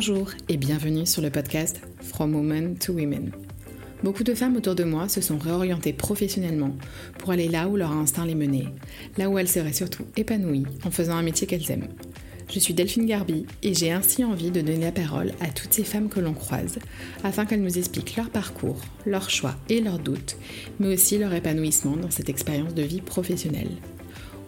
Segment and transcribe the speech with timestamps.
[0.00, 3.32] Bonjour et bienvenue sur le podcast From Women to Women.
[4.04, 6.70] Beaucoup de femmes autour de moi se sont réorientées professionnellement
[7.18, 8.68] pour aller là où leur instinct les menait,
[9.16, 11.88] là où elles seraient surtout épanouies en faisant un métier qu'elles aiment.
[12.48, 15.82] Je suis Delphine Garbi et j'ai ainsi envie de donner la parole à toutes ces
[15.82, 16.78] femmes que l'on croise
[17.24, 20.36] afin qu'elles nous expliquent leur parcours, leurs choix et leurs doutes,
[20.78, 23.72] mais aussi leur épanouissement dans cette expérience de vie professionnelle.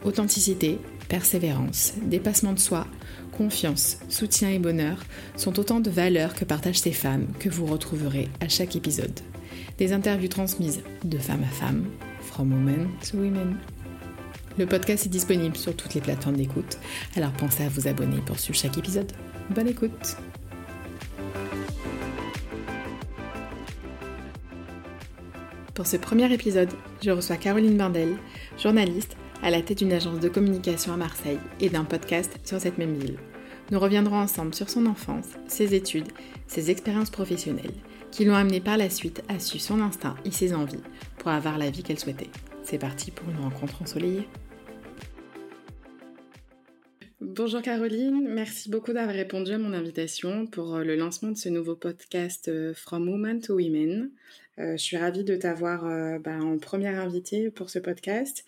[0.04, 0.78] Authenticité,
[1.08, 2.86] persévérance, dépassement de soi,
[3.30, 5.04] confiance, soutien et bonheur
[5.36, 9.18] sont autant de valeurs que partagent ces femmes que vous retrouverez à chaque épisode.
[9.78, 11.86] Des interviews transmises de femme à femme,
[12.20, 13.56] from women to women.
[14.58, 16.78] Le podcast est disponible sur toutes les plateformes d'écoute,
[17.16, 19.12] alors pensez à vous abonner pour suivre chaque épisode.
[19.50, 20.16] Bonne écoute
[25.74, 26.68] Pour ce premier épisode,
[27.02, 28.16] je reçois Caroline Bardel,
[28.58, 32.78] journaliste à la tête d'une agence de communication à Marseille et d'un podcast sur cette
[32.78, 33.18] même ville.
[33.70, 36.08] Nous reviendrons ensemble sur son enfance, ses études,
[36.46, 37.74] ses expériences professionnelles,
[38.10, 40.82] qui l'ont amené par la suite à suivre son instinct et ses envies
[41.18, 42.30] pour avoir la vie qu'elle souhaitait.
[42.62, 44.28] C'est parti pour une rencontre ensoleillée.
[47.22, 51.50] Bonjour Caroline, merci beaucoup d'avoir répondu à mon invitation pour euh, le lancement de ce
[51.50, 54.10] nouveau podcast euh, From Women to Women.
[54.58, 55.82] Euh, je suis ravie de t'avoir
[56.20, 58.46] bah, en première invitée pour ce podcast.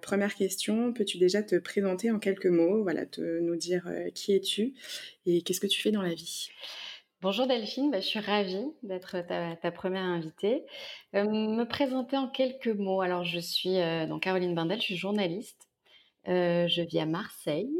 [0.00, 4.72] première question, peux-tu déjà te présenter en quelques mots, voilà, te, nous dire qui es-tu
[5.26, 6.48] et qu'est-ce que tu fais dans la vie?
[7.20, 9.18] Bonjour Delphine, bah, je suis ravie d'être
[9.60, 10.64] ta, première invitée.
[11.12, 13.02] me présenter en quelques mots.
[13.02, 13.76] Alors je suis
[14.08, 15.68] donc Caroline Bindel, je suis journaliste.
[16.26, 17.70] Je vis à Marseille.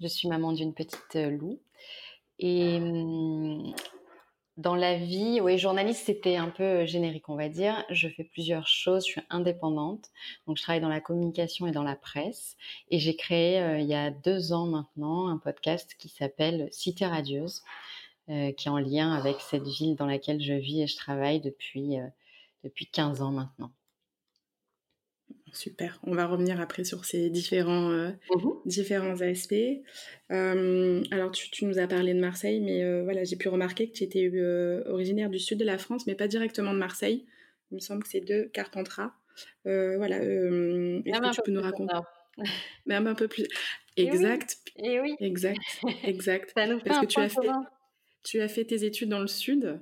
[0.00, 1.60] Je suis maman d'une petite loup.
[2.38, 3.74] Et mmh,
[4.56, 7.84] dans la vie, oui, journaliste, c'était un peu générique, on va dire.
[7.90, 10.10] Je fais plusieurs choses, je suis indépendante.
[10.46, 12.56] Donc, je travaille dans la communication et dans la presse.
[12.88, 17.04] Et j'ai créé, euh, il y a deux ans maintenant, un podcast qui s'appelle Cité
[17.04, 17.62] radieuse,
[18.28, 21.40] euh, qui est en lien avec cette ville dans laquelle je vis et je travaille
[21.40, 22.06] depuis, euh,
[22.62, 23.72] depuis 15 ans maintenant.
[25.54, 26.00] Super.
[26.02, 29.54] On va revenir après sur ces différents, euh, mmh différents aspects.
[30.32, 33.92] Euh, alors, tu, nous as parlé de Marseille, mais euh, voilà, j'ai pu remarquer que
[33.92, 34.30] tu étais
[34.86, 37.24] originaire du sud de la France, mais pas directement de Marseille.
[37.70, 39.12] Il me semble que c'est de Carpentras.
[39.64, 40.16] voilà.
[40.16, 41.94] Est-ce que tu peux nous raconter
[42.86, 43.46] Même un peu plus.
[43.96, 44.56] Exact.
[44.76, 45.14] Et oui.
[45.20, 45.60] Exact.
[46.02, 46.52] Exact.
[46.54, 47.48] Parce que tu as, fait,
[48.24, 49.78] tu as fait tes études dans le sud,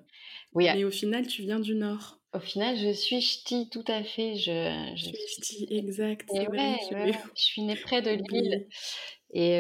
[0.53, 2.22] oui, mais au final, tu viens du nord.
[2.35, 4.37] Au final, je suis ch'ti, tout à fait.
[4.37, 6.29] Je, je suis ch'ti, exact.
[6.35, 7.13] Et ouais, je...
[7.35, 8.67] suis née près de Lille.
[9.35, 9.53] Et,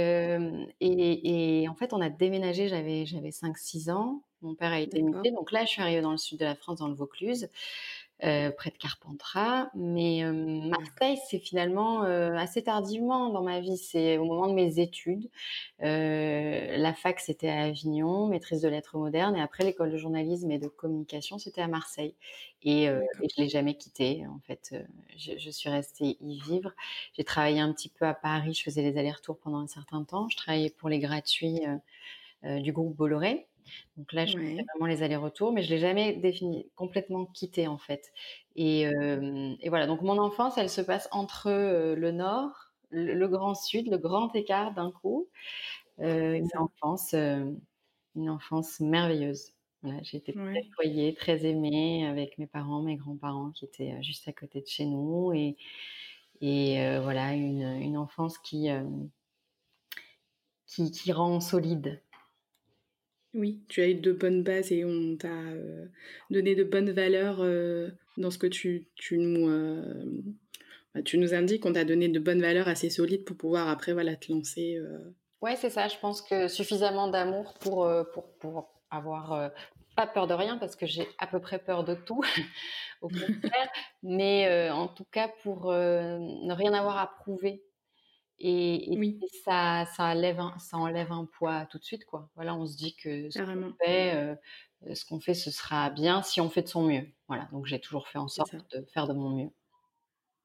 [0.80, 4.22] et, et, en fait, on a déménagé, j'avais 5-6 ans.
[4.42, 5.30] Mon père a été muté.
[5.30, 7.48] Donc là, je suis arrivée dans le sud de la France, dans le Vaucluse.
[8.24, 9.68] Euh, près de Carpentras.
[9.74, 13.76] Mais euh, Marseille, c'est finalement euh, assez tardivement dans ma vie.
[13.76, 15.28] C'est au moment de mes études.
[15.80, 19.34] la fac, c'était à Avignon, maîtrise de lettres modernes.
[19.34, 22.14] Et après, l'école de journalisme et de communication, c'était à Marseille.
[22.62, 24.24] Et, et je l'ai jamais quitté.
[24.28, 24.72] En fait,
[25.16, 26.70] je, je, suis restée y vivre.
[27.14, 28.54] J'ai travaillé un petit peu à Paris.
[28.54, 30.28] Je faisais les allers-retours pendant un certain temps.
[30.28, 31.60] Je travaillais pour les gratuits
[32.44, 33.48] du groupe Bolloré.
[33.96, 37.78] Donc là, je fais vraiment les allers-retours, mais je l'ai jamais défini complètement quitté en
[37.78, 38.12] fait.
[38.56, 38.86] Et,
[39.68, 39.86] voilà.
[39.86, 44.72] Donc mon enfance, elle se passe entre le Nord, le, Grand Sud, le grand écart
[44.72, 45.28] d'un coup.
[45.98, 49.52] une enfance, une enfance merveilleuse.
[50.02, 54.32] j'ai été très foyer, très aimée avec mes parents, mes grands-parents qui étaient juste à
[54.32, 55.56] côté de chez nous et,
[56.40, 58.68] et voilà une, une, enfance qui,
[60.66, 62.00] qui, qui rend solide
[63.34, 65.86] oui, tu as eu de bonnes bases et on t'a euh,
[66.30, 67.88] donné de bonnes valeurs euh,
[68.18, 70.04] dans ce que tu, tu, nous, euh,
[70.94, 71.64] bah, tu nous indiques.
[71.64, 74.78] On t'a donné de bonnes valeurs assez solides pour pouvoir après voilà, te lancer.
[75.40, 75.88] Ouais, c'est ça.
[75.88, 79.50] Je pense que suffisamment d'amour pour, pour, pour avoir
[79.96, 82.22] pas peur de rien parce que j'ai à peu près peur de tout,
[83.00, 83.68] au contraire.
[84.02, 87.62] mais en tout cas pour ne rien avoir à prouver
[88.44, 89.20] et, oui.
[89.44, 92.28] ça, ça, enlève un, ça enlève un poids tout de suite, quoi.
[92.34, 94.34] Voilà, on se dit que ce qu'on fait, euh,
[94.94, 97.06] ce qu'on fait, ce sera bien si on fait de son mieux.
[97.28, 99.50] Voilà, donc j'ai toujours fait en sorte de faire de mon mieux.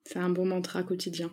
[0.06, 1.32] C'est un bon mantra quotidien.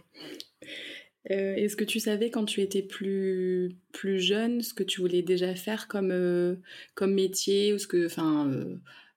[1.30, 5.22] Euh, est-ce que tu savais quand tu étais plus, plus jeune ce que tu voulais
[5.22, 6.56] déjà faire comme, euh,
[6.94, 8.50] comme métier ou ce que, enfin,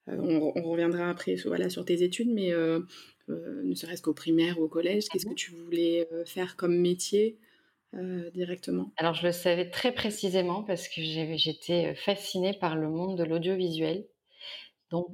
[0.07, 2.79] on, on, reviendra après voilà, sur tes études, mais euh,
[3.27, 7.37] ne serait-ce qu'au primaire ou au collège Qu'est-ce que tu voulais euh, faire comme métier
[7.93, 8.91] euh, directement?
[8.97, 14.05] Alors, je le savais très précisément parce que j'étais fascinée par le monde de l'audiovisuel.
[14.89, 15.09] Donc,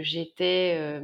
[0.00, 1.00] j'étais,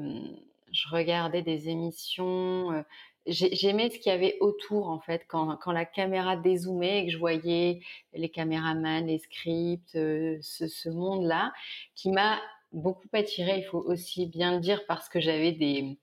[0.72, 2.84] je regardais des émissions
[3.26, 7.12] j'aimais ce qu'il y avait autour en fait quand, quand la caméra dézoomait et que
[7.12, 7.80] je voyais
[8.14, 11.52] les caméramans, les scripts, ce, ce monde-là
[11.94, 12.40] qui m'a
[12.72, 13.58] beaucoup attiré.
[13.58, 15.98] Il faut aussi bien le dire parce que j'avais des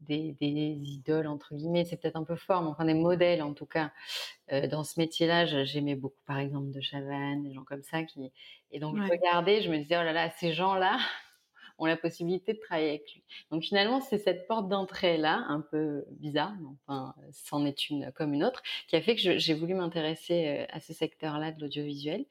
[0.00, 3.66] des, idoles, entre guillemets, c'est peut-être un peu fort, mais enfin des modèles en tout
[3.66, 3.92] cas.
[4.52, 8.02] Euh, dans ce métier-là, j'aimais beaucoup par exemple de Chavannes, des gens comme ça.
[8.04, 8.32] Qui...
[8.72, 10.98] Et donc je regardais, je me disais, oh là là, ces gens-là
[11.78, 13.22] ont la possibilité de travailler avec lui.
[13.50, 18.34] Donc finalement, c'est cette porte d'entrée-là, un peu bizarre, mais enfin, c'en est une comme
[18.34, 22.26] une autre, qui a fait que j'ai voulu m'intéresser euh, à ce secteur-là de l'audiovisuel.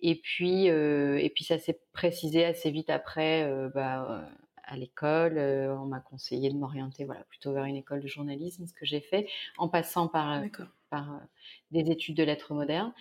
[0.00, 4.28] Et puis, euh, et puis ça s'est précisé assez vite après, bah,
[4.70, 5.38] à l'école.
[5.38, 9.00] On m'a conseillé de m'orienter voilà, plutôt vers une école de journalisme, ce que j'ai
[9.00, 9.28] fait,
[9.58, 10.42] en passant par,
[10.88, 11.20] par
[11.70, 12.92] des études de lettres modernes.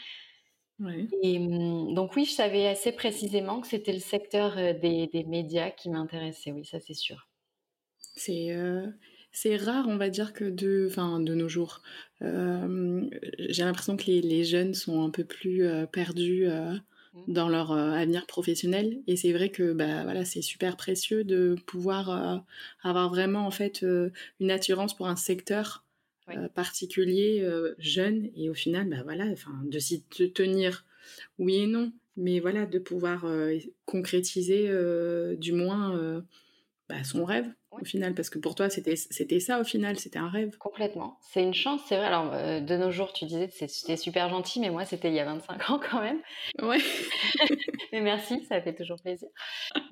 [1.21, 5.71] Et mmh, donc oui, je savais assez précisément que c'était le secteur des, des médias
[5.71, 7.27] qui m'intéressait, oui, ça c'est sûr.
[9.31, 11.81] C'est rare, on va dire, que de, enfin, de nos jours.
[12.21, 16.47] J'ai l'impression que les, les, jeunes sont un peu plus perdus.
[17.27, 19.01] Dans leur euh, avenir professionnel.
[19.07, 22.37] Et c'est vrai que bah, voilà, c'est super précieux de pouvoir euh,
[22.83, 25.85] avoir vraiment en fait euh, une attirance pour un secteur
[26.53, 27.43] particulier,
[27.79, 29.25] jeune, et au final, bah, voilà,
[29.63, 30.85] de s'y tenir,
[31.39, 33.25] oui et non, mais voilà, de pouvoir
[33.85, 34.69] concrétiser
[35.37, 36.23] du moins
[36.87, 38.95] bah, son rêve au final Parce que pour toi, c'était
[39.39, 40.57] ça au final, c'était un rêve.
[40.57, 41.17] Complètement.
[41.21, 42.07] C'est une chance, c'est vrai.
[42.07, 45.13] Alors, euh, de nos jours, tu disais que c'était super gentil, mais moi, c'était il
[45.13, 46.19] y a 25 ans quand même.
[46.61, 46.79] Ouais.
[47.91, 49.29] mais merci, ça fait toujours plaisir.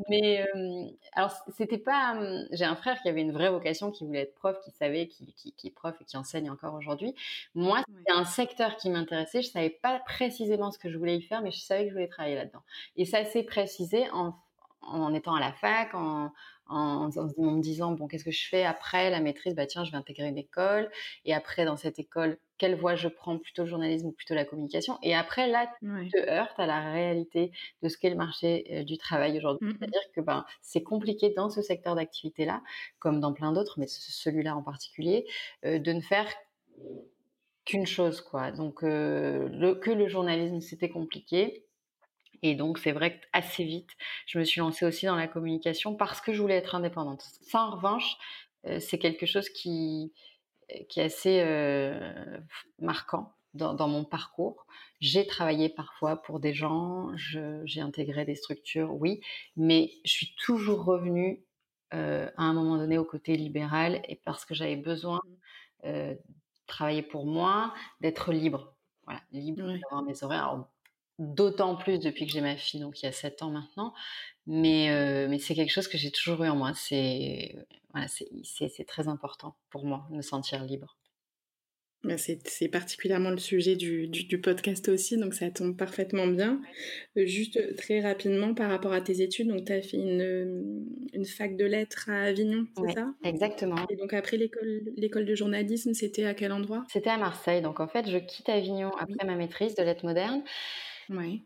[0.09, 2.15] Mais euh, alors, c'était pas.
[2.17, 5.07] Hum, j'ai un frère qui avait une vraie vocation, qui voulait être prof, qui savait,
[5.07, 7.13] qui, qui, qui est prof et qui enseigne encore aujourd'hui.
[7.53, 9.41] Moi, c'était un secteur qui m'intéressait.
[9.41, 11.93] Je savais pas précisément ce que je voulais y faire, mais je savais que je
[11.93, 12.63] voulais travailler là-dedans.
[12.95, 14.33] Et ça s'est précisé en,
[14.81, 16.31] en étant à la fac, en
[16.69, 19.55] en, me disant bon qu'est-ce que je fais après la maîtrise?
[19.55, 20.89] Bah tiens je vais intégrer une école.
[21.25, 23.37] Et après dans cette école quelle voie je prends?
[23.37, 24.97] Plutôt le journalisme ou plutôt la communication?
[25.03, 27.51] Et après là tu te heurtes à la réalité
[27.83, 29.67] de ce qu'est le marché euh, du travail aujourd'hui.
[29.67, 32.61] Mmh c'est-à-dire que ben c'est compliqué dans ce secteur d'activité là
[32.99, 35.25] comme dans plein d'autres mais celui-là en particulier
[35.65, 36.27] euh, de ne faire
[37.65, 38.51] qu'une chose quoi.
[38.51, 41.66] Donc euh, le, que le journalisme c'était compliqué
[42.41, 43.89] et donc, c'est vrai qu'assez vite,
[44.25, 47.21] je me suis lancée aussi dans la communication parce que je voulais être indépendante.
[47.41, 48.17] Ça, en revanche,
[48.65, 50.13] euh, c'est quelque chose qui,
[50.89, 52.37] qui est assez euh,
[52.79, 54.67] marquant dans, mon parcours.
[54.99, 59.21] J'ai travaillé parfois pour des gens, j'ai intégré des structures, oui,
[59.55, 61.43] mais je suis toujours revenue
[61.93, 65.21] euh, à un moment donné au côté libéral et parce que j'avais besoin
[65.83, 65.89] mmh.
[65.89, 66.17] de
[66.67, 68.75] travailler pour moi, d'être libre.
[69.05, 70.65] Voilà, libre d'avoir mes horaires.
[71.19, 73.93] D'autant plus depuis que j'ai ma fille, donc il y a 7 ans maintenant.
[74.45, 76.73] Mais, euh, mais c'est quelque chose que j'ai toujours eu en moi.
[76.75, 77.55] C'est
[77.91, 80.97] voilà, c'est très important pour moi, de me sentir libre.
[82.03, 86.61] Bah, c'est particulièrement le sujet du, du, podcast aussi, donc ça tombe parfaitement bien.
[87.17, 91.25] Euh, juste très rapidement par rapport à tes études, donc tu as fait une, une,
[91.25, 93.13] fac de lettres à Avignon, c'est ça?
[93.23, 93.75] Exactement.
[93.89, 96.85] Et donc après l'école de journalisme, c'était à quel endroit?
[96.93, 97.61] C'était à Marseille.
[97.63, 100.43] Donc en fait, je quitte Avignon après ma maîtrise de lettres modernes.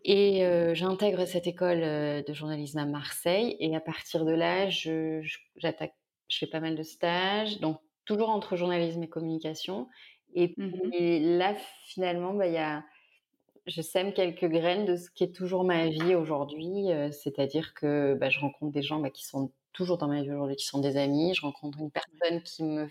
[0.04, 0.44] Et
[0.74, 3.56] j'intègre cette école de journalisme à Marseille.
[3.60, 5.22] Et à partir de là, je,
[5.56, 5.96] j'attaque,
[6.30, 9.88] je fais pas mal de stages, donc toujours entre journalisme et communication.
[10.34, 12.84] Et, mmh là, finalement, bah, y a,
[13.68, 16.88] je sème quelques graines de ce qui est toujours ma vie aujourd'hui.
[17.12, 20.56] c'est-à-dire que bah, je rencontre des gens bah, qui sont toujours dans ma vie aujourd'hui,
[20.56, 21.34] qui sont des amis.
[21.36, 22.88] Je rencontre une personne qui me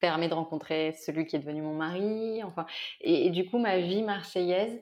[0.00, 2.42] permet de rencontrer celui qui est devenu mon mari.
[2.42, 2.66] Enfin,
[3.00, 4.80] et du coup, ma vie marseillaise,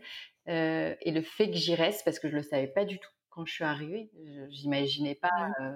[0.48, 3.10] euh, et le fait que j'y reste, parce que je le savais pas du tout
[3.28, 4.10] quand je suis arrivée,
[4.48, 5.52] j'imaginais pas.
[5.60, 5.74] Euh,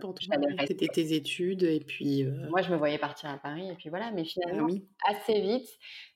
[0.66, 2.24] C'était tes études et puis.
[2.24, 4.10] Euh Moi, je me voyais partir à Paris et puis voilà.
[4.10, 4.66] Mais ah finalement,
[5.06, 5.68] assez vite,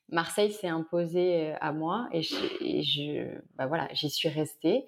[0.08, 4.84] Marseille s'est imposé à moi et je, bah voilà, j'y suis restée.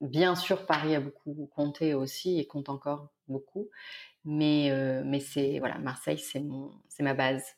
[0.00, 3.68] bien sûr, Paris a beaucoup compté aussi et compte encore beaucoup,
[4.24, 4.70] mais
[5.04, 7.56] mais c'est voilà, Marseille, c'est mon, c'est ma base.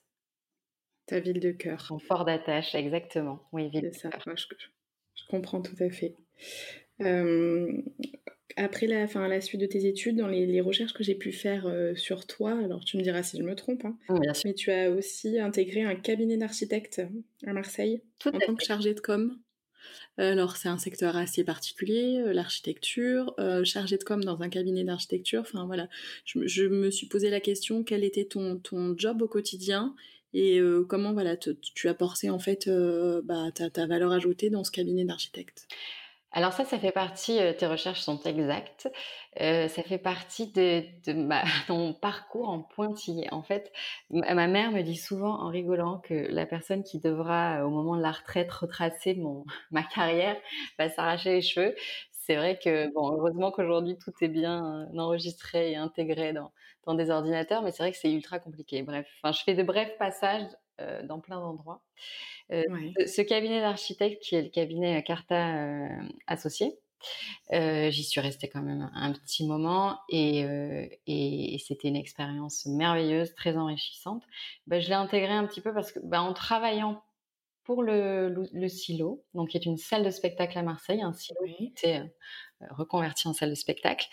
[1.07, 1.87] Ta ville de cœur.
[1.89, 3.41] Ton fort d'attache, exactement.
[3.53, 4.11] Oui, ville de ça.
[4.27, 6.15] je, comprends tout à fait.
[7.01, 7.73] Euh,
[8.57, 11.67] après la, fin, la suite de tes études, dans les, recherches que j'ai pu faire
[11.67, 13.99] euh, sur toi, alors tu me diras si je me trompe, hein,
[14.45, 17.03] mais tu as aussi intégré un cabinet d'architecte
[17.47, 19.39] à Marseille en tant que chargé de com.
[20.17, 23.35] Alors c'est un secteur assez particulier, euh, l'architecture,
[23.65, 25.41] chargé de com dans un cabinet d'architecture.
[25.41, 25.89] Enfin voilà,
[26.25, 29.95] je, je, me suis posé la question quel était ton, ton job au quotidien
[30.35, 34.65] et euh, comment voilà tu as porté en fait euh, bah, ta, valeur ajoutée dans
[34.65, 35.67] ce cabinet d'architecte?
[36.37, 38.89] Alors ça, ça fait partie, heu, tes recherches sont exactes,
[39.39, 41.13] ça fait partie de de
[41.69, 43.33] mon parcours en pointillé.
[43.33, 43.73] En fait,
[44.11, 48.03] ma mère me dit souvent en rigolant que la personne qui devra, au moment de
[48.03, 50.37] la retraite, retracer mon ma carrière
[50.77, 51.75] va s'arracher les cheveux.
[52.27, 56.53] C'est vrai que bon, heureusement qu'aujourd'hui tout est bien, heu, enregistré et intégré dans
[56.87, 58.83] dans des ordinateurs, mais c'est vrai que c'est ultra compliqué.
[58.83, 60.49] Bref, enfin, je fais de brefs passages,
[60.81, 61.83] heu, dans plein d'endroits.
[62.67, 62.99] Ouais.
[62.99, 65.89] ce ce cabinet d'architectes qui est le cabinet, Carta, heu,
[66.27, 66.79] Associés,
[67.55, 70.41] heu, j'y suis restée quand même un petit moment et
[71.07, 74.25] et et c'était une expérience merveilleuse, très enrichissante.
[74.67, 77.03] Bah, je l'ai intégré un petit peu parce que, bah, en travaillant
[77.65, 81.13] pour le le le Silo, donc qui est une salle de spectacle à Marseille, un
[81.15, 81.75] silo qui Oui.
[81.77, 82.11] été, heu,
[82.71, 84.07] reconverti en salle de spectacle.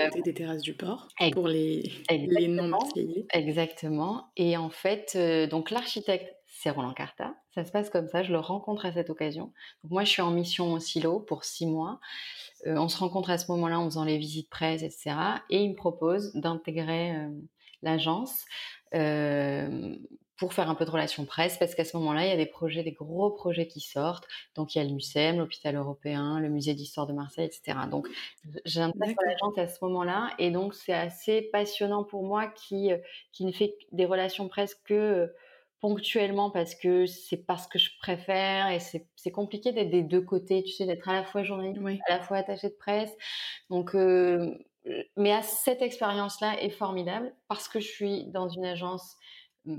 [0.00, 1.82] Côté des terrasses du port, pour les
[2.24, 3.28] les non-marseillais.
[3.32, 7.34] exactement et en fait, heu, donc l'architecte, c'est Roland Carta.
[7.54, 9.52] Ça se passe comme ça, je le rencontre à cette occasion.
[9.82, 12.00] Donc moi, je suis en mission au Silo pour 6 mois.
[12.66, 15.62] Heu, on se rencontre à ce moment-là en faisant les visites presse et cetera et
[15.62, 17.16] il me propose d'intégrer,
[17.82, 18.44] l'agence,
[20.38, 22.46] pour faire un peu de relations presse parce qu'à ce moment-là, il y a des
[22.46, 24.26] projets, des gros projets qui sortent.
[24.54, 27.86] Donc il y a le MUCEM, l'hôpital européen, le musée d'histoire de Marseille et cetera.
[27.88, 28.08] Donc
[28.64, 29.24] j'intègre D'accord.
[29.26, 33.00] l'agence à ce moment-là et donc c'est assez passionnant pour moi qui, heu,
[33.32, 35.34] qui ne fait des relations presse que, heu,
[35.80, 40.22] ponctuellement parce que c'est pas ce que je préfère et c'est compliqué d'être des 2
[40.22, 40.86] côtés, tu sais?
[40.86, 43.16] D'être à la fois journaliste, à la fois attachée de presse.
[43.70, 44.58] Donc heu,
[45.16, 49.16] mais à cette expérience-là est formidable parce que je suis dans une agence,
[49.66, 49.78] mmh,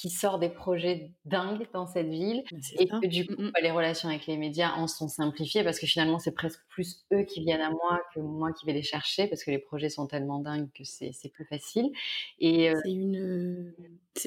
[0.00, 2.44] qui sort des projets dingues dans cette ville
[2.78, 3.02] et ça.
[3.02, 3.52] que du coup, Mmh mh.
[3.54, 7.04] bah, les relations avec les médias en sont simplifiées parce que finalement, c'est presque plus
[7.12, 9.90] eux qui viennent à moi que moi qui vais les chercher parce que les projets
[9.90, 11.90] sont tellement dingues que c'est plus facile
[12.38, 13.74] et heu C'est une,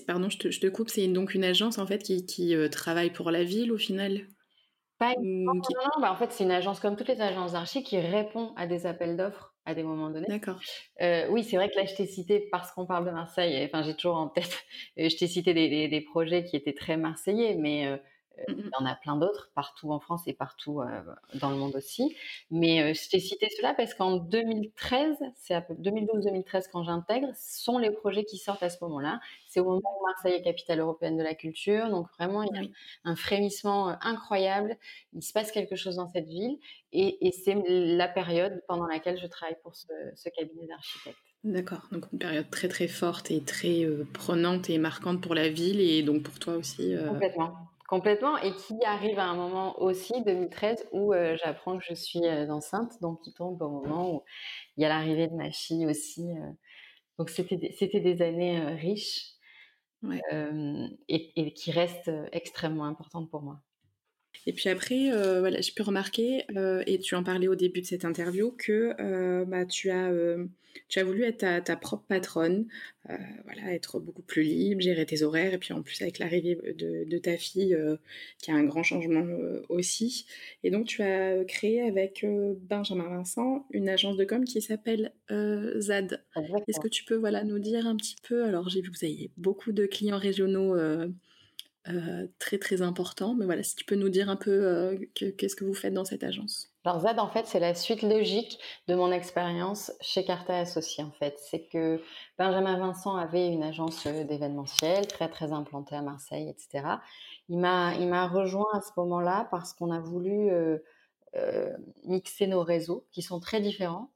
[0.07, 2.69] pardon, je te je te coupe, c'est donc une agence en fait qui qui, heu,
[2.69, 4.27] travaille pour la ville au final?
[4.97, 7.83] Pas non, non, non, bah, en fait, c'est une agence comme toutes les agences d'archi
[7.83, 10.27] qui répond à des appels d'offres à des moments donnés.
[10.27, 10.63] d'accord.
[11.01, 13.83] Heu, oui, c'est vrai que là, je t'ai cité parce qu'on parle de Marseille enfin,
[13.83, 14.65] j'ai toujours en tête,
[14.99, 17.87] heu, je t'ai cité des des des projets qui étaient très marseillais, mais
[18.47, 18.73] Mmh mh.
[18.73, 20.81] il y en a plein d'autres partout en France et partout,
[21.35, 22.15] dans le monde aussi.
[22.51, 27.29] Mais heu, je t'ai cité ceux-là parce qu'en 2013, c'est à peu 2012-2013 quand j'intègre,
[27.35, 29.19] sont les projets qui sortent à ce moment-là.
[29.47, 30.03] C'est au moment où.
[30.05, 32.63] Marseille est capitale européenne de la culture, donc vraiment il y a
[33.05, 34.77] un frémissement, incroyable.
[35.13, 36.59] Il se passe quelque chose dans cette ville
[36.91, 41.17] et et c'est la période pendant laquelle je travaille pour ce ce cabinet d'architectes.
[41.43, 45.81] D'accord, donc une période très, très forte et très, prenante et marquante pour la ville
[45.81, 50.87] et donc pour toi aussi, Complètement, complètement et qui arrive à un moment aussi, 2013,
[50.91, 54.23] où, heu, j'apprends que je suis, heu, enceinte, donc qui tombe au moment où
[54.77, 56.55] il y a l'arrivée de ma fille aussi, heu,
[57.19, 57.57] donc c'était
[58.01, 59.33] des années, riches,
[60.03, 60.23] ouais.
[61.07, 63.61] et et qui restent, extrêmement importantes pour moi.
[64.45, 67.81] Et puis après, heu, voilà, j'ai pu remarquer, heu et tu en parlais au début
[67.81, 70.49] de cette interview que, heu, bah, tu as, hem,
[70.89, 72.65] tu as voulu être ta ta propre patronne,
[73.45, 77.03] voilà, être beaucoup plus libre, gérer tes horaires et puis en plus avec l'arrivée, de
[77.07, 77.77] de ta fille,
[78.39, 79.25] qui a un grand changement,
[79.69, 80.25] aussi
[80.63, 82.25] et donc tu as, créé avec,
[82.61, 86.23] Benjamin Vincent une agence de com qui s'appelle, ZAD.
[86.67, 89.05] Est-ce que tu peux, voilà, nous dire un petit peu alors j'ai vu que vous
[89.05, 90.75] aviez beaucoup de clients régionaux,
[91.87, 95.55] Heu, très, très important, mais voilà, si tu peux nous dire un peu, que qu'est-ce
[95.55, 96.73] que vous faites dans cette agence?
[96.85, 98.59] Alors Z, en fait, c'est la suite logique
[98.89, 101.35] de mon expérience chez Carta Associés, en fait.
[101.39, 102.01] C'est que
[102.37, 107.01] Benjamin Vincent avait une agence, heu, d'événementiel très, très implantée à Marseille et cetera.
[107.47, 110.51] Il m'a il m'a rejoint à ce moment-là parce qu'on a voulu,
[112.03, 114.12] mixer nos réseaux qui sont très différents.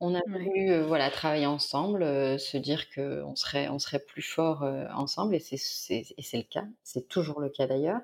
[0.00, 2.04] On a Ouais, voulu, voilà, travailler ensemble,
[2.38, 6.36] se dire qu'on serait on serait plus forts, heu, ensemble et c'est c'est et c'est
[6.36, 6.66] le cas.
[6.84, 8.00] C'est toujours le cas d'ailleurs.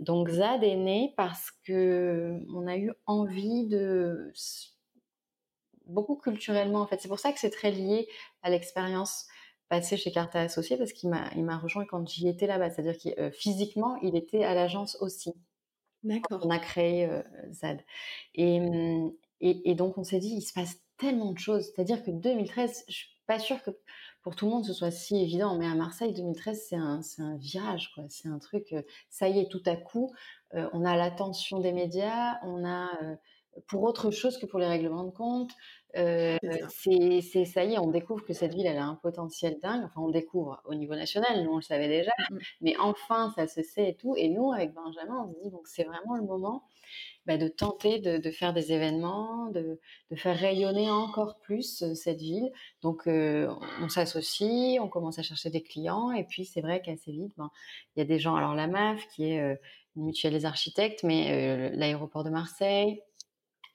[0.00, 4.32] Donc ZAD est né parce qu'on a eu envie de
[5.86, 7.00] beaucoup culturellement, en fait.
[7.00, 8.08] C'est pour ça que c'est très lié
[8.42, 9.26] à l'expérience
[9.68, 12.70] passée chez Carta Associés parce qu'il m'a il m'a rejoint quand j'y étais là-bas.
[12.70, 15.32] C'est-à-dire heu, physiquement, il était à l'agence aussi.
[16.42, 16.50] On d'accord.
[16.50, 17.08] a créé,
[17.52, 17.82] ZAD
[18.34, 21.64] et mmh et et donc on s'est dit: «Il se passe tellement de choses».
[21.74, 23.70] C'est-à-dire que 2013, je suis pas sûre que
[24.22, 27.22] pour tout le monde ce soit si évident, mais à Marseille 2013 c'est un c'est
[27.22, 28.04] un virage quoi.
[28.08, 30.12] C'est un truc, heu, ça y est tout à coup,
[30.54, 33.16] heu, on a l'attention des médias, on a, heu,
[33.68, 35.52] pour autre chose que pour les règlements de compte,
[35.96, 36.38] Euh,
[36.68, 37.64] c'est ça.
[37.64, 39.84] y est, on découvre que cette ville, elle a un potentiel dingue.
[39.84, 42.38] Enfin, on découvre au niveau national, nous on le savait déjà, mmh.
[42.62, 44.16] mais enfin, ça se sait et tout.
[44.16, 46.64] Et nous, avec Benjamin, on se dit, donc c'est vraiment le moment
[47.26, 49.78] bah, de tenter de, faire des événements, de,
[50.14, 52.50] faire rayonner encore plus euh, cette ville.
[52.82, 57.12] Donc, euh, on s'associe, on commence à chercher des clients, et puis c'est vrai qu'assez
[57.12, 57.50] vite, ben,
[57.96, 59.56] il y a des gens, alors la MAF, qui est euh,
[59.96, 63.00] une mutuelle des architectes, mais l'aéroport de Marseille,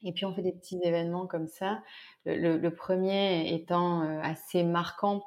[0.03, 1.81] et puis on fait des petits événements comme ça.
[2.25, 5.23] Le, premier étant assez marquant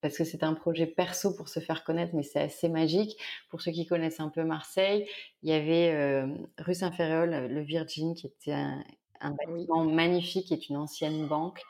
[0.00, 3.16] parce que c'est un projet perso pour se faire connaître, mais c'est assez magique.
[3.48, 5.06] Pour ceux qui connaissent un peu Marseille,
[5.42, 6.24] il y avait
[6.58, 8.82] rue Saint-Ferréol, le Virgin, qui était un,
[9.20, 11.60] bâtiment magnifique, qui est une ancienne banque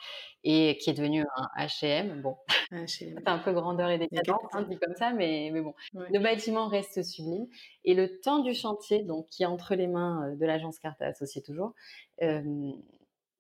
[0.45, 2.23] et qui est devenu un H&M.
[2.23, 2.37] Bon,
[2.87, 6.69] c'est un peu grandeur et décadence, hein, dit comme ça, mais, mais bon, le bâtiment
[6.69, 7.47] reste sublime.
[7.85, 11.43] Et le temps du chantier, donc qui est entre les mains de l'agence Carta associée
[11.43, 11.75] toujours,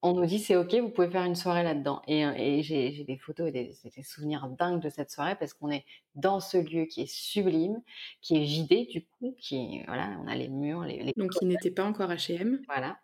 [0.02, 2.02] on nous dit c'est ok, vous pouvez faire une soirée là-dedans.
[2.07, 5.71] Et, et j'ai des photos et des, des, souvenirs dingues de cette soirée parce qu'on
[5.71, 7.83] est dans ce lieu qui est sublime,
[8.23, 11.71] qui est vidé du coup, qui voilà, on a les murs, les, donc il n'était
[11.71, 12.61] pas encore H&M.
[12.66, 12.99] Voilà.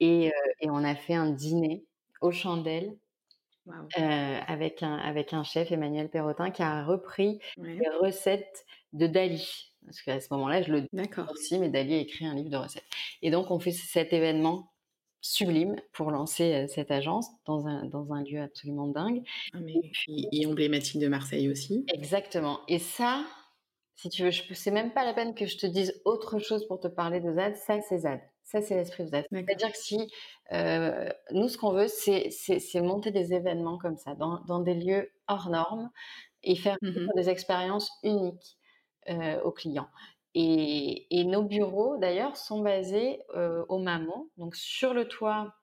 [0.00, 1.84] Et, euh, et, on a fait un dîner
[2.20, 2.96] aux chandelles.
[3.96, 9.72] Euh, avec un avec un chef Emmanuel Perrotin qui a repris les recettes de Dali
[9.84, 10.88] parce qu'à ce moment-là je le dis
[11.30, 12.88] aussi mais Dali a écrit un livre de recettes
[13.22, 14.71] et donc on fait cet événement
[15.22, 19.22] sublime pour lancer cette agence dans un, dans un lieu absolument dingue.
[19.54, 21.86] Ah, mais, et puis, et emblématique de Marseille aussi.
[21.94, 22.60] Exactement.
[22.68, 23.24] Et ça,
[23.94, 26.66] si tu veux, je c'est même pas la peine que je te dise autre chose
[26.66, 27.56] pour te parler de ZAD.
[27.56, 28.20] Ça, c'est ZAD.
[28.42, 29.26] Ça, c'est l'esprit de ZAD.
[29.30, 30.10] C'est-à-dire que si
[30.52, 34.74] euh, nous, ce qu'on veut, c'est, c'est, monter des événements comme ça, dans, dans des
[34.74, 35.88] lieux hors normes
[36.42, 38.58] et faire mmh des expériences uniques
[39.08, 39.88] euh, aux clients.
[40.34, 43.20] Et, nos bureaux, d'ailleurs, sont basés
[43.68, 45.54] au Mamon, donc sur le toit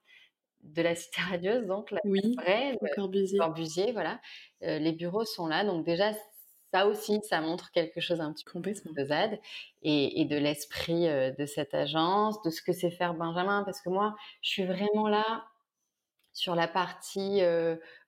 [0.62, 3.40] de la cité radieuse, donc la oui, vraie, Corbusier.
[3.40, 4.20] Corbusier, voilà.
[4.62, 6.12] les bureaux sont là, donc déjà
[6.72, 9.40] ça aussi, ça montre quelque chose un petit peu de ZAD
[9.82, 13.90] et, et de l'esprit de cette agence, de ce que c'est faire Benjamin, parce que
[13.90, 15.46] moi, je suis vraiment là
[16.34, 17.42] sur la partie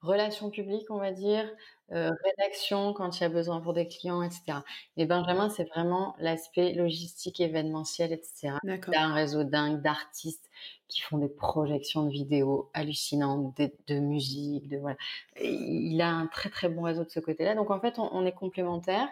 [0.01, 1.49] relations publiques, on va dire,
[1.93, 4.59] euh, rédaction quand il y a besoin pour des clients, etc.
[4.95, 8.53] Mais Benjamin, c'est vraiment l'aspect logistique, événementiel, etc.
[8.63, 10.49] Il a un réseau dingue d'artistes
[10.87, 13.55] qui font des projections de vidéos hallucinantes,
[13.87, 14.97] de, musique, de voilà.
[15.41, 17.55] il a un très très bon réseau de ce côté-là.
[17.55, 19.09] Donc en fait, on, est complémentaires.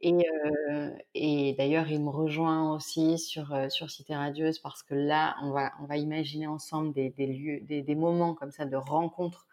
[0.00, 0.14] Et,
[0.70, 5.36] euh, et d'ailleurs, il me rejoint aussi sur euh, sur Cité Radieuse parce que là,
[5.42, 8.76] on va on va imaginer ensemble des, des lieux, des, des moments comme ça de
[8.76, 9.46] rencontres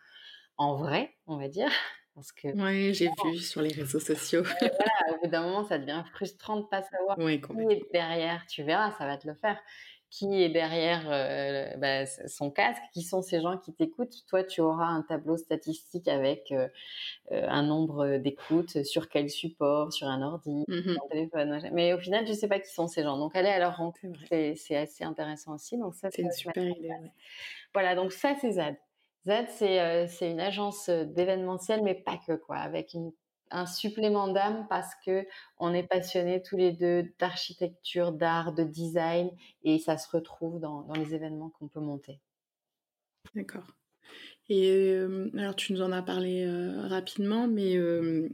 [0.58, 1.70] en vrai, on va dire.
[2.16, 4.44] Parce que ouais, j'ai vu sur les réseaux sociaux.
[4.60, 8.46] voilà, au bout d'un moment, ça devient frustrant de pas savoir qui est derrière.
[8.48, 9.60] Tu verras, ça va te le faire.
[10.10, 12.82] Qui est derrière euh, bah, son casque?
[12.94, 14.26] Qui sont ces gens qui t'écoutent?
[14.30, 16.70] Toi, tu auras un tableau statistique avec euh,
[17.34, 21.70] euh, un nombre d'écoutes sur quel support, sur un ordi, mmh sur un téléphone.
[21.74, 23.18] Mais au final, je sais pas qui sont ces gens.
[23.18, 25.78] Donc, aller à leur rencontre, c'est assez intéressant aussi.
[25.78, 26.92] Donc ça, c'est une super idée.
[27.74, 28.78] Voilà, donc ça, c'est ZAD.
[29.26, 29.32] Z,
[29.64, 32.96] euh, c'est une agence euh, d'événementiel, mais pas que, quoi, avec
[33.52, 35.26] un supplément d'âme parce que
[35.58, 39.32] on est passionnés tous les deux d'architecture, d'art, de design,
[39.64, 42.20] et ça se retrouve dans, les événements qu'on peut monter.
[43.34, 43.66] D'accord.
[44.48, 46.48] Et euh, alors tu nous en as parlé
[46.88, 47.78] rapidement, mais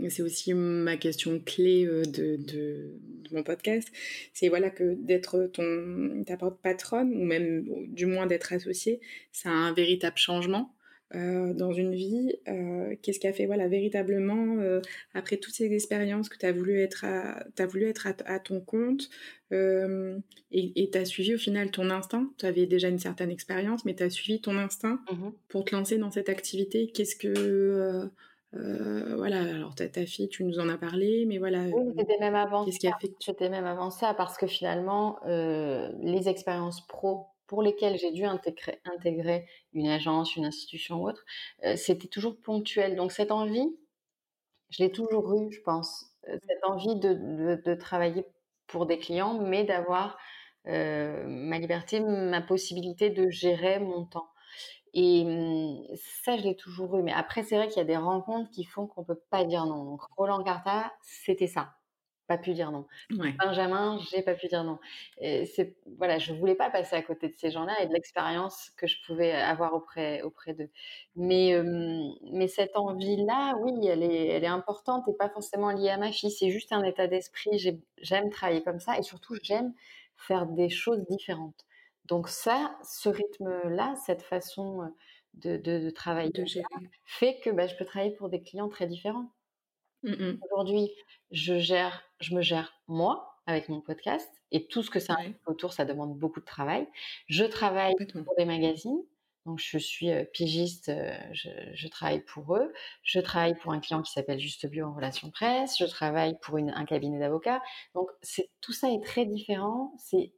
[0.09, 2.99] c'est aussi ma question clé de, de,
[3.31, 3.89] mon podcast.
[4.33, 8.99] C'est voilà que d'être ton ta patronne ou même du moins d'être associé,
[9.31, 10.75] c'est un véritable changement?
[11.15, 14.79] Euh, dans une vie, euh, qu'est-ce qui a fait voilà véritablement euh,
[15.13, 18.61] après toutes ces expériences que tu as voulu être à, as voulu être à, ton
[18.61, 19.09] compte
[19.51, 23.93] et tu as suivi au final ton instinct, tu avais déjà une certaine expérience mais
[23.93, 26.87] tu as suivi ton instinct mmh pour te lancer dans cette activité.
[26.87, 28.09] Qu'est-ce que
[28.53, 31.63] voilà, alors ta, ta, fille, tu nous en as parlé, mais voilà.
[31.73, 32.63] Oui, c'était même avant.
[32.63, 37.61] Qu'est-ce qui a fait C'était même avant ça, parce que finalement, les expériences pro pour
[37.61, 41.25] lesquels j'ai dû intégrer, intégrer, une agence, une institution ou autre,
[41.65, 42.95] euh, c'était toujours ponctuel.
[42.95, 43.67] Donc cette envie,
[44.69, 46.05] je l'ai toujours eue, je pense.
[46.29, 48.25] Euh, cette envie de, de, travailler
[48.67, 50.17] pour des clients, mais d'avoir
[50.67, 54.29] euh, ma liberté, ma possibilité de gérer mon temps.
[54.93, 55.83] Et hum,
[56.23, 57.03] ça, je l'ai toujours eu.
[57.03, 59.65] Mais après, c'est vrai qu'il y a des rencontres qui font qu'on peut pas dire
[59.65, 59.83] non.
[59.83, 61.73] Donc Roland Carta, c'était ça
[62.31, 62.85] pas pu dire non.
[63.39, 64.79] Benjamin, j'ai pas pu dire non.
[65.19, 68.87] C'est voilà, je voulais pas passer à côté de ces gens-là et de l'expérience que
[68.87, 70.69] je pouvais avoir auprès auprès d'eux.
[71.15, 71.61] Mais
[72.31, 76.11] mais cette envie-là, oui, elle est elle est importante et pas forcément liée à ma
[76.11, 76.31] fille.
[76.31, 77.51] C'est juste un état d'esprit.
[77.97, 79.73] J'aime travailler comme ça et surtout j'aime
[80.15, 81.65] faire des choses différentes.
[82.05, 84.91] Donc ça, ce rythme-là, cette façon
[85.35, 86.31] de, de, travailler
[87.05, 89.31] fait que bah, je peux travailler pour des clients très différents.
[90.03, 90.91] Mmh Aujourd'hui,
[91.31, 95.37] je gère, je me gère moi avec mon podcast et tout ce que ça implique
[95.47, 96.87] autour, ça demande beaucoup de travail.
[97.27, 99.01] Je travaille pour des magazines,
[99.45, 100.91] donc je suis pigiste,
[101.33, 102.71] je, travaille pour eux.
[103.03, 105.77] Je travaille pour un client qui s'appelle Juste Bio en relation presse.
[105.79, 107.61] Je travaille pour un cabinet d'avocats.
[107.95, 110.33] Donc c'est tout ça est très différent, c'est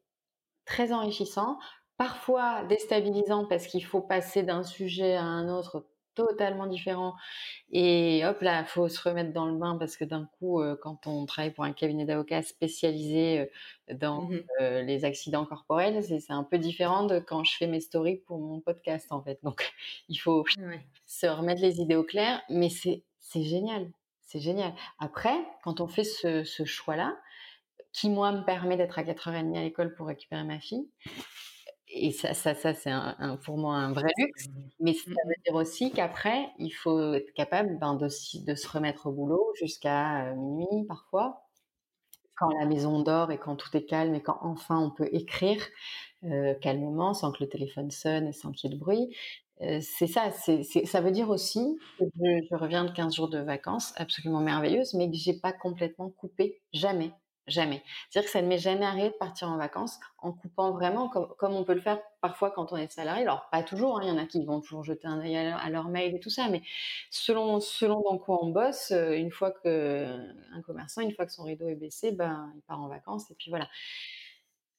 [0.66, 1.58] très enrichissant,
[1.98, 7.16] parfois déstabilisant parce qu'il faut passer d'un sujet à un autre totalement différent.
[7.72, 10.78] Et hop là, il faut se remettre dans le bain parce que d'un coup, euh,
[10.82, 16.04] quand on travaille pour un cabinet d'avocats spécialisé euh, dans mmh euh, les accidents corporels,
[16.04, 19.40] c'est un peu différent de quand je fais mes stories pour mon podcast en fait.
[19.44, 19.74] Donc
[20.10, 20.46] il faut
[21.06, 23.90] se remettre les idées au clair, mais c'est génial,
[24.22, 24.74] c'est génial.
[25.00, 27.18] Après, quand on fait ce, ce choix-là,
[27.92, 30.88] qui moi me permet d'être à 4h30 à l'école pour récupérer ma fille,
[31.94, 34.48] et ça, ça, ça c'est un, pour moi un vrai luxe.
[34.80, 39.08] Mais ça veut dire aussi qu'après, il faut être capable ben, de, de, se remettre
[39.08, 41.44] au boulot jusqu'à minuit parfois,
[42.36, 45.62] quand la maison dort et quand tout est calme et quand enfin on peut écrire
[46.24, 49.16] euh, calmement sans que le téléphone sonne et sans qu'il y ait de bruit.
[49.62, 53.30] Euh, c'est ça, c'est, ça veut dire aussi que je, je, reviens de 15 jours
[53.30, 57.12] de vacances absolument merveilleuses, mais que j'ai pas complètement coupé, jamais.
[57.46, 57.84] Jamais.
[58.10, 61.54] C'est-à-dire que ça ne m'est jamais arrivé de partir en vacances en coupant vraiment comme,
[61.54, 63.24] on peut le faire parfois quand on est salarié.
[63.24, 65.70] Alors pas toujours, hein, il y en a qui vont toujours jeter un œil à,
[65.70, 66.62] leur, mail et tout ça, mais
[67.10, 70.06] selon selon dans quoi on bosse, euh, une fois que
[70.54, 73.36] un commerçant, une fois que son rideau est baissé, ben il part en vacances et
[73.36, 73.68] puis voilà.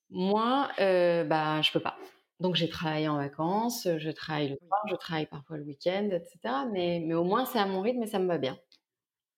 [0.08, 1.98] Moi, euh, bah je peux pas.
[2.40, 6.38] Donc j'ai travaillé en vacances, je travaille le soir, je travaille parfois le week-end, etc.
[6.72, 8.58] Mais, mais au moins c'est à mon rythme et ça me va bien.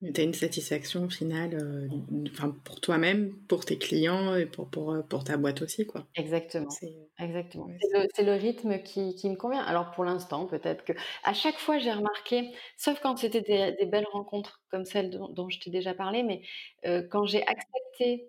[0.02, 1.88] Tu as une satisfaction finale euh,
[2.30, 5.86] enfin, pour toi-même, pour tes clients et pour, pour, euh, pour, ta boîte aussi.
[5.86, 6.06] Quoi.
[6.14, 6.68] Exactement.
[6.68, 7.68] C'est, Exactement.
[8.14, 9.62] c'est, le, rythme qui, qui, me convient.
[9.62, 10.92] Alors pour l'instant, peut-être que
[11.24, 15.60] à chaque fois, j'ai remarqué, sauf quand c'était des, belles rencontres comme celles dont, je
[15.60, 16.42] t'ai déjà parlé, mais
[16.84, 18.28] euh, quand j'ai accepté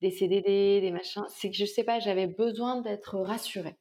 [0.00, 3.76] des CDD, des machins, c'est que je sais pas, j'avais besoin d'être rassurée.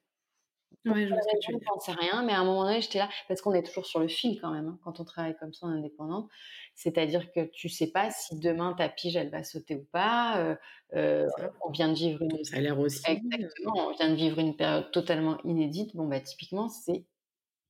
[0.85, 3.63] Ouais, je ne pensais rien, mais à un moment donné, j'étais là parce qu'on est
[3.63, 6.27] toujours sur le fil quand même hein, quand on travaille comme ça en indépendant.
[6.75, 10.37] C'est-à-dire que tu sais pas si demain ta pige elle va sauter ou pas.
[10.39, 10.55] Euh,
[10.95, 11.27] euh,
[11.65, 12.43] on vient de vivre une.
[12.43, 13.01] Ça a l'air aussi.
[13.07, 13.89] Exactement.
[13.89, 15.95] On vient de vivre une période totalement inédite.
[15.95, 17.05] Bon bah typiquement c'est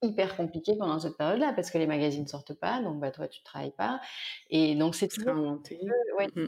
[0.03, 3.41] hyper compliqué pendant cette période-là parce que les magazines sortent pas, donc bah toi tu
[3.43, 3.99] travailles pas,
[4.49, 5.79] et donc c'est toujours inventé.
[6.17, 6.47] Ouais, mmh.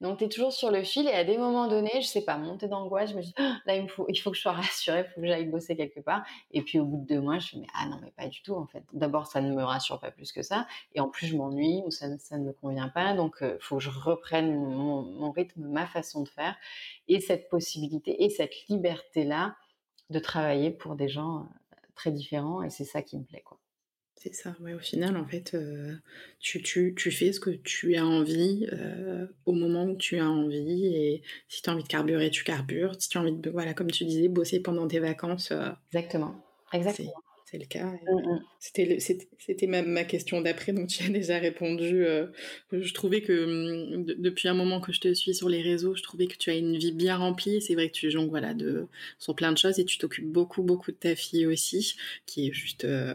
[0.00, 2.38] Donc tu es toujours sur le fil et à des moments donnés, je sais pas,
[2.38, 4.52] monter d'angoisse, je me dis «Ah, là il me faut, il faut que je sois
[4.52, 7.38] rassurée, il faut que j'aille bosser quelque part, et puis au bout de deux mois,
[7.38, 8.84] je me dis ah non mais pas du tout en fait.
[8.92, 11.90] D'abord ça ne me rassure pas plus que ça, et en plus je m'ennuie ou
[11.90, 15.62] ça, ça ne me convient pas, donc il faut que je reprenne mon, mon rythme,
[15.66, 16.56] ma façon de faire,
[17.08, 19.56] et cette possibilité et cette liberté là
[20.10, 21.48] de travailler pour des gens
[21.96, 23.58] très différent et c'est ça qui me plaît quoi.
[24.18, 25.94] C'est ça, ouais, au final, en fait, euh,
[26.40, 30.28] tu, tu, tu, fais ce que tu as envie euh, au moment où tu as
[30.28, 30.86] envie.
[30.86, 32.96] Et si tu as envie de carburer, tu carbures.
[32.98, 35.50] Si tu as envie de, voilà, comme tu disais, bosser pendant tes vacances.
[35.52, 36.34] Euh, Exactement.
[36.72, 37.12] Exactement
[37.46, 37.84] c'est le cas.
[37.84, 38.40] Mmh.
[38.58, 42.04] C'était c'était ma, ma, question d'après, donc tu as déjà répondu.
[42.04, 42.26] Euh,
[42.72, 46.02] je trouvais que mmh, depuis un moment que je te suis sur les réseaux, je
[46.02, 47.62] trouvais que tu as une vie bien remplie.
[47.62, 48.88] C'est vrai que tu jongles voilà, de,
[49.20, 52.52] sur plein de choses et tu t'occupes beaucoup, beaucoup de ta fille aussi, qui est
[52.52, 52.84] juste...
[52.84, 53.14] Euh,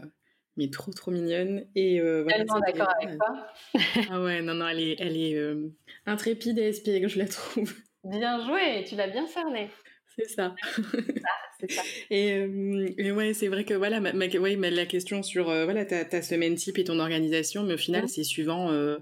[0.58, 3.46] mais trop trop mignonne et euh, voilà, tellement d'accord avec toi
[4.10, 5.56] ah ouais non non elle est elle est
[6.04, 7.72] intrépide et espiègle je la trouve
[8.04, 9.70] bien joué tu l'as bien cerné
[10.18, 10.54] c'est ça.
[11.68, 11.82] ça.
[12.10, 12.38] Et,
[12.98, 16.20] et, ouais, c'est vrai que voilà, ma, ouais, la question sur euh, voilà ta, ta,
[16.20, 18.08] semaine type et ton organisation, mais au final, mmh.
[18.08, 18.70] c'est suivant.
[18.70, 18.98] Euh,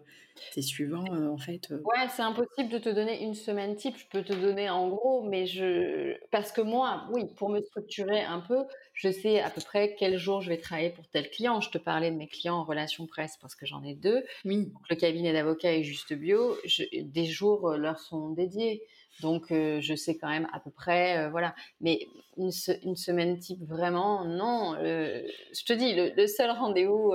[0.53, 1.71] c'est suivant euh, en fait.
[1.71, 3.97] Ouais, c'est impossible de te donner une semaine type.
[3.97, 8.23] Je peux te donner en gros, mais je parce que moi, oui, pour me structurer
[8.23, 11.61] un peu, je sais à peu près quel jour je vais travailler pour tel client.
[11.61, 14.25] Je te parlais de mes clients en relation presse parce que j'en ai deux.
[14.45, 14.67] Oui.
[14.67, 16.57] Donc, le cabinet d'avocat est juste bio.
[16.65, 18.83] Je, des jours leur sont dédiés.
[19.21, 21.55] Donc, euh, je sais quand même à peu près, euh, voilà.
[21.81, 22.07] Mais
[22.37, 24.75] une, semaine type, vraiment, non.
[24.77, 27.15] Euh, je te dis, le, seul rendez-vous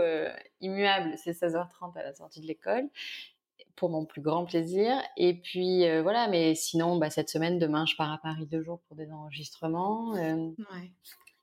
[0.61, 2.87] immuable, c'est 16h30 à la sortie de l'école,
[3.75, 4.93] pour mon plus grand plaisir.
[5.17, 8.81] Et puis, voilà, mais sinon, bah, cette semaine, demain, je pars à Paris deux jours
[8.87, 10.11] pour des enregistrements.
[10.11, 10.91] Ouais.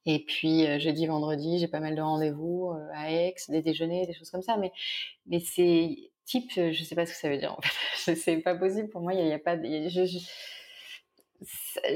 [0.04, 4.30] Et puis jeudi, vendredi, j'ai pas mal de rendez-vous à Aix, des déjeuners, des choses
[4.30, 4.56] comme ça.
[4.56, 4.72] Mais,
[5.26, 7.52] mais c'est type, je sais pas ce que ça veut dire.
[7.52, 8.14] En fait.
[8.16, 9.14] c'est pas possible pour moi.
[9.14, 9.56] Il y, a, pas.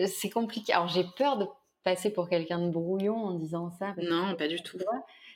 [0.06, 0.72] c'est compliqué.
[0.72, 1.46] Alors j'ai peur de
[1.84, 3.94] passer pour quelqu'un de brouillon en disant ça.
[4.02, 4.78] Non, pas du tout.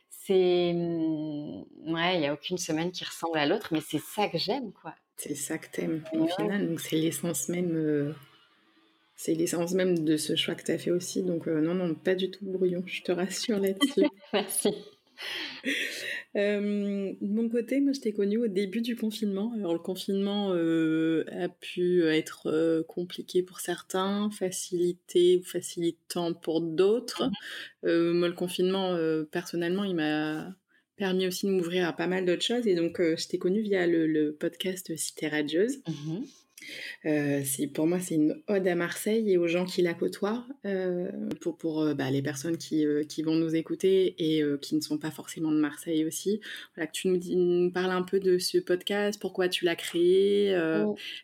[0.08, 4.28] C'est mmh, ouais, il y a aucune semaine qui ressemble à l'autre, mais c'est ça
[4.28, 4.94] que j'aime, quoi.
[5.16, 6.68] C'est ça que t'aimes au final.
[6.68, 7.76] Donc c'est l'essence même.
[7.76, 8.14] Euh,
[9.16, 11.22] c'est l'essence même de ce choix que tu as fait aussi.
[11.22, 12.82] Donc non, non, pas du tout brouillon.
[12.86, 14.06] Je te rassure là-dessus.
[14.32, 14.74] Merci.
[16.34, 19.52] De mon côté, moi, je t'ai connue au début du confinement.
[19.56, 27.24] Alors, le confinement a pu être compliqué pour certains, facilité ou facilitant pour d'autres.
[27.82, 28.96] Mmh moi, le confinement,
[29.30, 30.54] personnellement, il m'a
[30.96, 32.66] permis aussi de m'ouvrir à pas mal d'autres choses.
[32.66, 35.78] Et donc, je t'ai connue via le, podcast Cité Radieuse.
[35.88, 36.20] Mmh
[37.06, 37.42] euh,
[37.74, 41.56] pour moi c'est une ode à Marseille et aux gens qui la côtoient euh, pour
[41.56, 45.10] pour euh, bah, les personnes qui, qui vont nous écouter et qui ne sont pas
[45.10, 46.40] forcément de Marseille aussi.
[46.74, 50.54] Voilà que tu nous, nous, parles un peu de ce podcast pourquoi tu l'as créé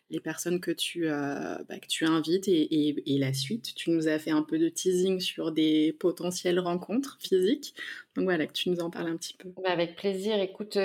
[0.09, 3.73] les personnes que tu bah, que tu invites et, et, la suite.
[3.75, 7.73] Tu nous as fait un peu de teasing sur des potentielles rencontres physiques.
[8.15, 9.49] Donc voilà que tu nous en parles un petit peu.
[9.63, 10.39] Bah, avec plaisir.
[10.39, 10.77] Écoute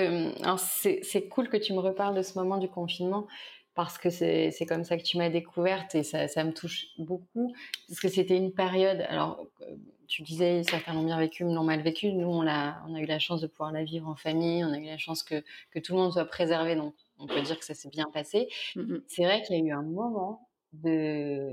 [0.57, 3.27] c'est cool que tu me reparles de ce moment du confinement
[3.75, 7.53] parce que c'est comme ça que tu m'as découverte et ça, ça, me touche beaucoup
[7.87, 9.01] parce que c'était une période.
[9.09, 9.75] Alors, euh,
[10.07, 12.11] tu disais certains l'ont bien vécu, l'ont mal vécu.
[12.11, 14.63] Nous, on a, on a eu la chance de pouvoir la vivre en famille.
[14.63, 16.75] On a eu la chance que, que tout le monde soit préservé.
[16.75, 18.47] Donc, on peut dire que ça s'est bien passé.
[18.75, 21.51] Mmh c'est vrai qu'il y a eu un moment de,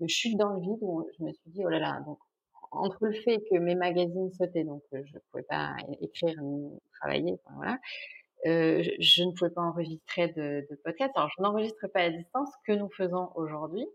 [0.00, 2.18] de chute dans le vide où je me suis dit, oh là là, donc
[2.70, 6.70] entre le fait que mes magazines sautaient, donc euh, je ne pouvais pas écrire ni
[7.00, 7.78] travailler, enfin, voilà,
[8.46, 11.12] euh, je, ne pouvais pas enregistrer de, de podcast.
[11.16, 13.86] Alors, je n'enregistre pas à distance que nous faisons aujourd'hui.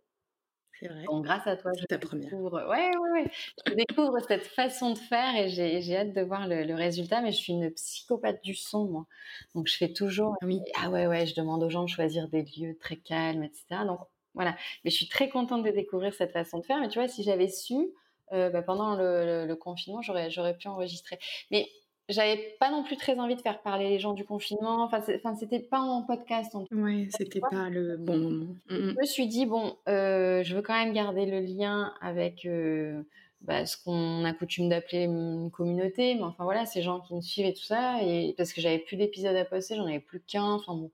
[0.80, 1.04] C'est vrai.
[1.04, 3.32] Donc, grâce à toi, je ta découvre, ouais, ouais, ouais.
[3.68, 7.22] je découvre cette façon de faire et j'ai hâte de voir le, résultat.
[7.22, 9.06] Mais je suis une psychopathe du son, moi.
[9.54, 10.36] Donc, je fais toujours.
[10.42, 10.60] Ah oui.
[10.82, 11.28] Ah ouais, ouais.
[11.28, 13.86] Je demande aux gens de choisir des lieux très calmes, etc.
[13.86, 14.00] Donc,
[14.34, 14.56] voilà.
[14.84, 16.80] Mais je suis très contente de découvrir cette façon de faire.
[16.80, 17.76] Mais tu vois, si j'avais su
[18.34, 21.20] euh, bah, pendant le, le confinement, j'aurais pu enregistrer.
[21.52, 21.70] Mais
[22.10, 24.84] j'avais pas non plus très envie de faire parler les gens du confinement.
[24.84, 25.02] Enfin,
[25.40, 26.54] c'était pas en podcast.
[26.56, 28.56] En tout ouais, c'était pas le bon moment.
[28.68, 28.96] Je mm, mm.
[29.00, 33.02] me suis dit bon, euh, je veux quand même garder le lien avec euh,
[33.42, 36.16] bah, ce qu'on a coutume d'appeler une communauté.
[36.16, 38.02] Mais enfin voilà, ces gens qui me suivent et tout ça.
[38.04, 40.54] Et parce que j'avais plus d'épisodes à poster, j'en avais plus qu'un.
[40.54, 40.92] Enfin bon.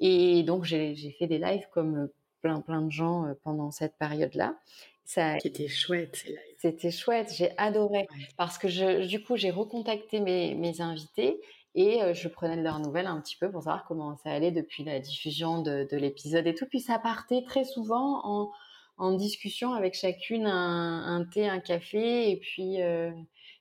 [0.00, 2.08] Et donc j'ai fait des lives comme
[2.40, 4.56] plein plein de gens euh, pendant cette période-là.
[5.04, 6.24] Ça, qui était chouette.
[6.58, 11.40] C'était chouette, j'ai adoré parce que je, du coup j'ai recontacté mes, mes invités
[11.74, 14.84] et je prenais de leurs nouvelles un petit peu pour savoir comment ça allait depuis
[14.84, 16.66] la diffusion de, de l'épisode et tout.
[16.66, 18.50] Puis ça partait très souvent en,
[18.96, 23.10] en discussion avec chacune un, un, thé, un café et puis euh,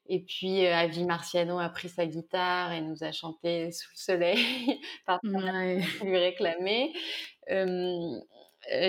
[0.07, 4.79] et puis Avi Marciano a pris sa guitare et nous a chanté sous le soleil
[5.05, 5.81] parce qu'on ouais.
[6.03, 6.91] lui réclamait.
[7.51, 8.19] Euh,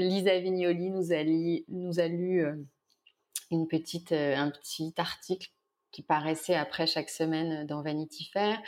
[0.00, 1.24] Lisa Vignoli nous a,
[1.68, 2.54] nous a lu euh,
[3.50, 5.48] une petite, euh, un petit article
[5.90, 8.60] qui paraissait après chaque semaine dans Vanity Fair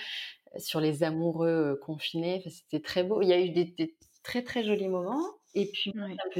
[0.58, 2.42] sur les amoureux confinés.
[2.48, 3.20] C'était très beau.
[3.22, 5.24] Il y a eu des, très très jolis moments.
[5.54, 5.92] Et puis,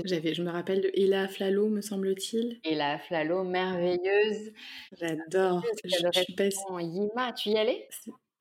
[0.05, 2.61] j'avais, je me rappelle de Ella Flalo, me semble-t-il.
[2.65, 4.53] Ella Flalo, merveilleuse.
[4.93, 5.63] J'adore.
[5.85, 6.49] Je, suis pas...
[6.81, 7.89] Yima, tu y allais?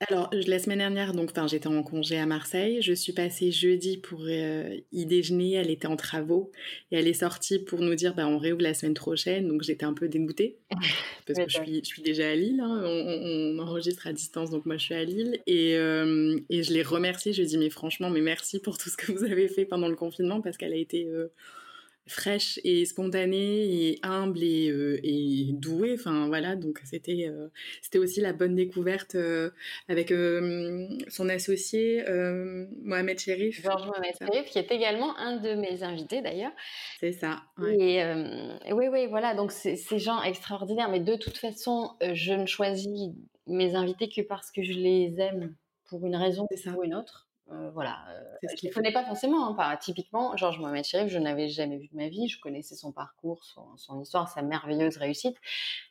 [0.02, 2.82] Alors, la semaine dernière, donc, j'étais en congé à Marseille.
[2.82, 5.54] Je suis passée jeudi pour euh, y déjeuner.
[5.54, 6.52] Elle était en travaux
[6.92, 9.48] et elle est sortie pour nous dire, bah, on réouvre la semaine prochaine.
[9.48, 10.58] Donc, j'étais un peu dégoûtée
[11.26, 12.60] parce que je suis, je suis déjà à Lille.
[12.60, 12.84] Hein.
[12.86, 16.84] On, enregistre à distance, donc moi, je suis à Lille et, euh, et je l'ai
[16.84, 17.32] remerciée.
[17.32, 19.64] Je lui ai dit, mais franchement, mais merci pour tout ce que vous avez fait
[19.64, 21.32] pendant le confinement parce qu'elle a été euh,
[22.08, 25.96] fraîche et spontanée et humble et, euh, et douée.
[25.96, 27.48] Enfin voilà, donc c'était euh,
[27.82, 29.50] c'était aussi la bonne découverte euh,
[29.90, 30.14] avec
[31.10, 32.04] son associé
[32.84, 33.62] Mohamed Sherif.
[33.62, 36.52] Georges Mohamed Sherif, qui est également un de mes invités d'ailleurs.
[37.00, 37.44] C'est ça.
[37.68, 38.02] Et
[38.72, 39.34] oui, oui, voilà.
[39.34, 40.90] Donc ces gens extraordinaires.
[40.90, 43.12] Mais de toute façon, je ne choisis
[43.48, 45.56] mes invités que parce que je les aime
[45.90, 47.25] pour une raison ou une autre.
[47.52, 49.60] Euh, voilà, euh, je ne connais pas forcément.
[49.60, 52.28] Hein, typiquement, Georges Mohamed Chérif, je n'avais jamais vu de ma vie.
[52.28, 53.44] Je connaissais son parcours,
[53.78, 55.38] son, histoire, sa merveilleuse réussite,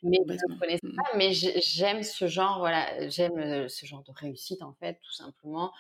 [0.03, 0.97] mais je ne connaissais mmh.
[0.97, 1.17] pas.
[1.17, 5.73] Mais j'aime ce genre, voilà, j'aime euh, ce genre de réussite en fait, tout simplement.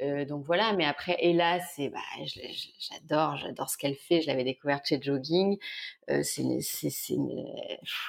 [0.00, 1.98] Euh, donc voilà, mais après Ella, c'est bah,
[2.78, 4.22] j'adore, j'adore ce qu'elle fait.
[4.22, 5.58] Je l'avais découverte chez Jogging.
[6.08, 6.42] Euh, c'est,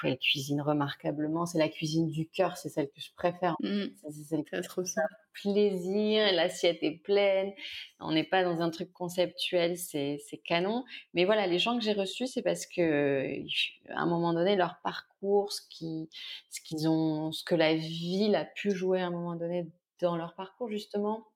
[0.04, 1.44] elle cuisine remarquablement.
[1.44, 3.56] C'est la cuisine du cœur, c'est celle que je préfère.
[3.60, 3.86] Mmh.
[4.08, 5.02] C'est celle trop ça.
[5.42, 7.52] Plaisir, l'assiette est pleine.
[7.98, 10.84] On n'est pas dans un truc conceptuel, c'est, canon.
[11.14, 13.42] Mais voilà, les gens que j'ai reçus, c'est parce que
[13.90, 16.08] à un moment donné, leur parcours, ce qui,
[16.50, 19.66] ce qu'ils ont, ce que la ville a pu jouer à un moment donné
[20.00, 21.26] dans leur parcours justement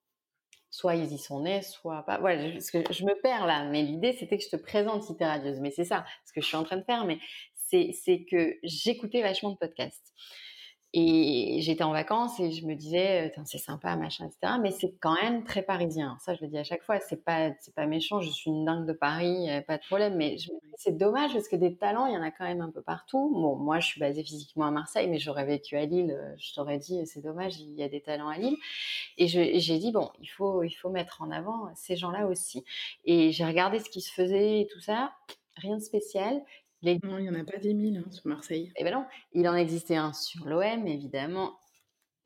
[0.74, 2.18] soit ils y sont nés, soit pas.
[2.18, 5.24] Voilà, parce que je me perds là, mais l'idée c'était que je te présente Cité
[5.24, 7.18] Radieuse, mais c'est ça, ce que je suis en train de faire, mais
[7.68, 10.12] c'est que j'écoutais vachement de podcasts.
[10.96, 14.54] Et j'étais en vacances et je me disais, c'est sympa, machin, etc.
[14.62, 16.16] Mais c'est quand même très parisien.
[16.20, 17.00] Ça, je le dis à chaque fois.
[17.00, 18.20] C'est pas, c'est pas méchant.
[18.20, 20.14] Je suis une dingue de Paris, pas de problème.
[20.14, 20.36] Mais
[20.76, 23.28] c'est dommage parce que des talents, il y en a quand même un peu partout.
[23.34, 26.16] Bon, moi, je suis basée physiquement à Marseille, mais j'aurais vécu à Lille.
[26.38, 28.56] Je t'aurais dit, c'est dommage, il y a des talents à Lille.
[29.18, 32.64] Et j'ai dit, bon, il faut, il faut mettre en avant ces gens-là aussi.
[33.04, 35.12] Et j'ai regardé ce qui se faisait et tout ça.
[35.56, 36.40] Rien de spécial.
[37.02, 38.72] Non, il n'y en a pas 10 000 hein, sur Marseille.
[38.76, 41.58] Eh ben non, il en existait un sur l'OM, évidemment.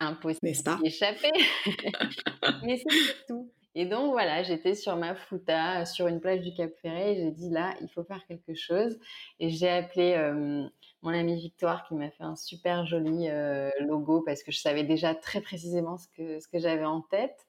[0.01, 1.33] Impossible d'y échapper.
[2.65, 3.51] Mais c'est tout.
[3.75, 7.31] Et donc voilà, j'étais sur ma fouta, sur une plage du Cap Ferré, et j'ai
[7.31, 8.99] dit là, il faut faire quelque chose.
[9.39, 10.67] Et j'ai appelé euh,
[11.03, 14.85] mon amie Victoire qui m'a fait un super joli euh, logo parce que je savais
[14.85, 17.47] déjà très précisément ce que, ce que j'avais en tête.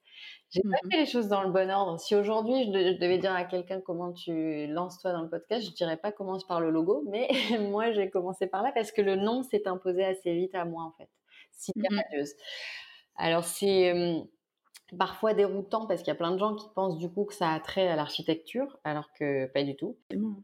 [0.52, 2.00] J'ai pas mmh fait les choses dans le bon ordre.
[2.00, 5.72] Si aujourd'hui je, devais dire à quelqu'un comment tu lances toi dans le podcast, je
[5.72, 7.30] dirais pas commence par le logo, mais
[7.70, 10.84] moi j'ai commencé par là parce que le nom s'est imposé assez vite à moi
[10.84, 11.10] en fait.
[11.52, 12.34] Cité mmh radieuse.
[13.16, 13.94] Alors c'est
[14.98, 17.52] parfois déroutant parce qu'il y a plein de gens qui pensent du coup que ça
[17.52, 19.98] a trait à l'architecture, alors que pas du tout.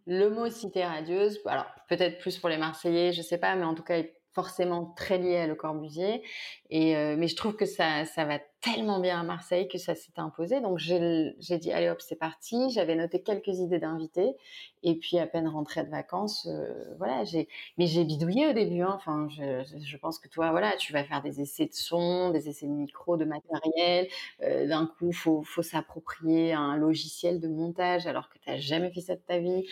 [0.06, 3.74] Le mot cité radieuse, alors peut-être plus pour les Marseillais, je sais pas, mais en
[3.74, 6.22] tout cas forcément très lié à Le Corbusier.
[6.70, 10.18] Et, mais je trouve que ça, ça va tellement bien à Marseille que ça s'est
[10.18, 10.60] imposé.
[10.60, 12.72] Donc j'ai dit allez hop c'est parti.
[12.72, 14.36] J'avais noté quelques idées d'invités
[14.82, 17.48] et puis à peine rentrée de vacances, euh, voilà j'ai
[17.78, 18.82] mais j'ai bidouillé au début.
[18.82, 18.94] Hein.
[18.96, 22.50] Enfin je, je, pense que toi voilà tu vas faire des essais de son, des
[22.50, 24.08] essais de micro, de matériel.
[24.42, 28.90] Euh, d'un coup faut faut s'approprier un logiciel de montage alors que tu n'as jamais
[28.92, 29.64] fait ça de ta vie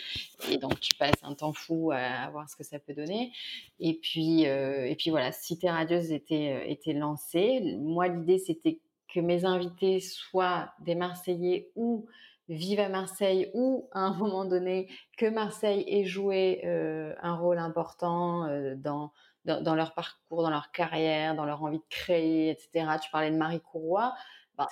[0.50, 3.32] et donc tu passes un temps fou à, voir ce que ça peut donner.
[3.80, 7.76] Et puis euh, et puis voilà Cité radieuse était était lancée.
[7.80, 8.78] Moi l'idée c'était
[9.14, 12.06] que mes invités soient des Marseillais ou
[12.48, 17.58] vivent à Marseille ou à un moment donné que Marseille ait joué euh, un rôle
[17.58, 19.12] important euh, dans,
[19.44, 22.86] dans, leur parcours, dans leur carrière, dans leur envie de créer, etc.
[23.02, 24.12] Tu parlais de Marie Courroy.
[24.56, 24.68] Bah,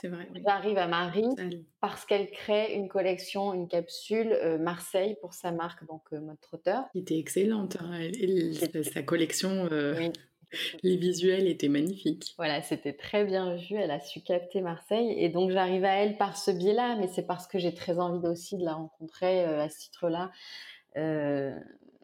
[0.46, 1.26] J'arrive à Marie
[1.80, 6.84] parce qu'elle crée une collection, une capsule euh, Marseille pour sa marque, donc Mode Trotteur.
[6.92, 7.78] Qui était excellente.
[7.80, 8.10] Hein.
[8.82, 9.68] sa collection
[10.82, 12.34] les visuels étaient magnifiques.
[12.36, 13.76] Voilà, c'était très bien vu.
[13.76, 15.14] Elle a su capter Marseille.
[15.16, 18.26] Et donc, j'arrive à elle par ce biais-là, mais c'est parce que j'ai très envie
[18.26, 20.30] aussi de la rencontrer euh, à ce titre-là.
[20.96, 21.58] Euh,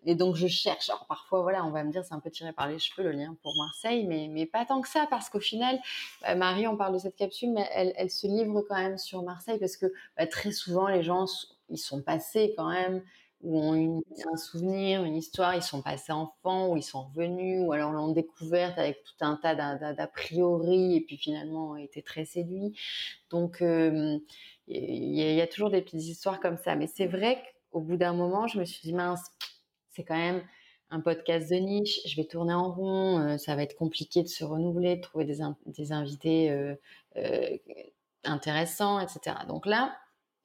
[0.06, 0.88] et donc, je cherche.
[0.88, 3.12] Alors, parfois, voilà, on va me dire, c'est un peu tiré par les cheveux le
[3.12, 5.78] lien pour Marseille, mais, mais pas tant que ça, parce qu'au final,
[6.22, 9.58] bah, Marie, on parle de cette capsule, mais elle, se livre quand même sur Marseille,
[9.58, 11.26] parce que bah, très souvent, les gens,
[11.68, 13.02] ils sont passés quand même
[13.42, 17.62] ou ont une, un souvenir, une histoire, ils sont passés enfants, ou ils sont revenus,
[17.64, 22.02] ou alors l'ont découverte avec tout un tas d'a priori, et puis finalement ont été
[22.02, 22.76] très séduits.
[23.30, 24.22] Donc, il
[24.66, 26.74] y, a toujours des petites histoires comme ça.
[26.74, 29.24] Mais c'est vrai qu'au bout d'un moment, je me suis dit, mince,
[29.90, 30.42] c'est quand même
[30.90, 34.42] un podcast de niche, je vais tourner en rond, ça va être compliqué de se
[34.42, 36.74] renouveler, de trouver des, des invités
[38.24, 39.36] intéressants, etc.
[39.46, 39.96] Donc là,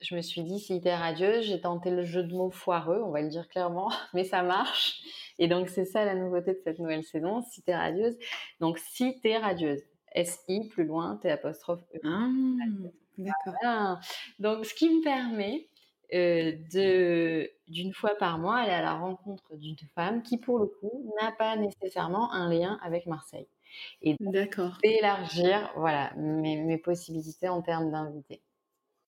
[0.03, 3.21] je me suis dit Cité radieuse, j'ai tenté le jeu de mots foireux, on va
[3.21, 5.01] le dire clairement, mais ça marche.
[5.39, 8.17] Et donc c'est ça la nouveauté de cette nouvelle saison, Cité radieuse.
[8.59, 9.81] Donc Cité radieuse,
[10.13, 11.99] S-I plus loin, T apostrophe E.
[12.03, 12.27] Ah,
[13.17, 13.99] d'accord.
[14.39, 15.67] Donc ce qui me permet
[16.13, 20.67] euh, de d'une fois par mois aller à la rencontre d'une femme qui pour le
[20.67, 23.47] coup n'a pas nécessairement un lien avec Marseille.
[24.03, 24.15] Et
[24.83, 28.43] d'élargir voilà mes, mes possibilités en termes d'invités.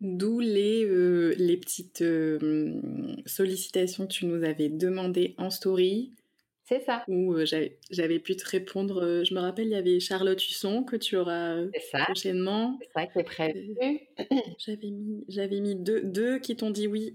[0.01, 2.81] D'où les, euh, les petites euh,
[3.25, 6.11] sollicitations que tu nous avais demandées en story.
[6.65, 7.03] C'est ça.
[7.07, 7.45] Où euh,
[7.91, 9.23] j'avais pu te répondre.
[9.23, 11.61] je me rappelle, il y avait Charlotte Husson que tu auras
[12.03, 12.77] prochainement.
[12.81, 13.75] C'est ça qui est prévu.
[14.57, 17.13] j'avais mis, mis deux, deux qui t'ont dit oui.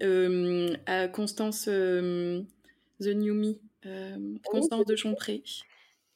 [0.87, 3.59] à Constance The New Me,
[4.45, 5.43] Constance de Chompré.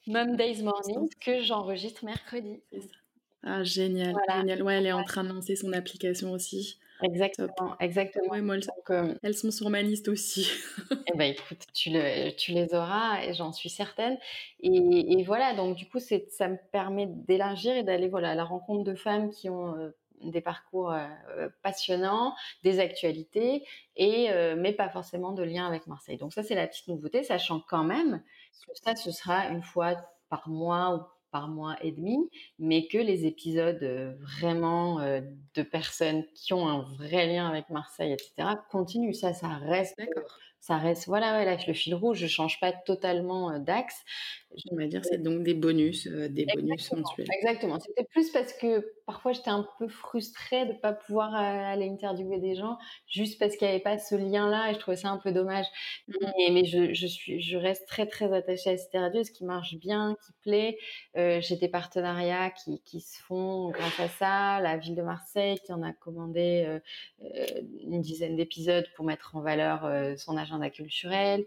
[0.06, 2.60] Mom Days Morning, que j'enregistre mercredi.
[2.70, 3.03] C'est ça.
[3.46, 4.62] Ah, génial, génial.
[4.62, 6.78] Ouais, elle est en train de lancer son application aussi.
[7.02, 8.30] Exactement, exactement.
[8.30, 8.56] Ouais, moi,
[8.90, 10.48] euh, elles sont sur ma liste aussi.
[10.90, 14.16] eh ben, écoute, tu, le, tu les auras, j'en suis certaine.
[14.60, 18.44] Et, et, voilà, donc du coup, ça me permet d'élargir et d'aller voilà, à la
[18.44, 19.90] rencontre de femmes qui ont euh,
[20.22, 26.16] des parcours euh, passionnants, des actualités, et, mais pas forcément de lien avec Marseille.
[26.16, 28.22] Donc ça, c'est la petite nouveauté, sachant quand même
[28.66, 29.96] que ça, ce sera une fois
[30.30, 35.20] par mois ou par mois et demi, mais que les épisodes euh, vraiment euh,
[35.56, 39.14] de personnes qui ont un vrai lien avec Marseille, etc., continuent.
[39.14, 40.00] Ça, ça reste,
[40.60, 44.04] ça reste voilà, ouais, là, le fil rouge, je change pas totalement, heu, d'axe.
[44.70, 47.36] On va dire, c'est donc des bonus, heu, des bonus mensuels.
[47.38, 47.78] exactement.
[47.80, 52.38] C'était plus parce que parfois j'étais un peu frustrée de pas pouvoir, heu, aller interviewer
[52.38, 55.18] des gens juste parce qu'il y avait pas ce lien-là et je trouvais ça un
[55.18, 55.66] peu dommage.
[56.08, 59.30] Mmh Mais mais je je suis je reste très, très attachée à cette radio, ce
[59.32, 60.78] qui marche bien, qui plaît.
[61.16, 64.60] Heu, j'ai des partenariats qui qui se font grâce à ça.
[64.60, 66.80] La ville de Marseille qui en a commandé,
[67.80, 71.44] une dizaine d'épisodes pour mettre en valeur, son agenda culturel.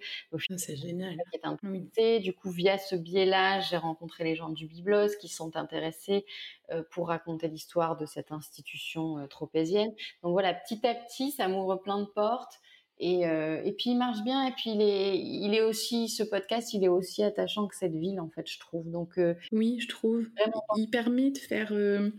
[0.49, 1.21] Ah, c'est génial.
[1.31, 1.91] qui est Oui.
[1.93, 2.19] intéressé.
[2.19, 6.25] Du coup, via ce biais-là, j'ai rencontré les gens du Biblos qui sont intéressés
[6.71, 9.93] euh, pour raconter l'histoire de cette institution euh, tropézienne.
[10.23, 12.59] Donc voilà, petit à petit, ça m'ouvre plein de portes.
[12.99, 14.47] Et, euh, et puis il marche bien.
[14.47, 17.93] Et puis il est, il est aussi, ce podcast, il est aussi attachant que cette
[17.95, 18.89] ville, en fait, je trouve.
[18.89, 20.25] Donc euh, Oui, je trouve.
[20.37, 22.09] vraiment, Il permet de faire, euh,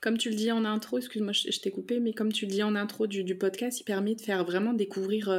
[0.00, 2.50] comme tu le dis en intro, excuse-moi, je, je t'ai coupé, mais comme tu le
[2.52, 5.30] dis en intro du, du podcast, il permet de faire vraiment découvrir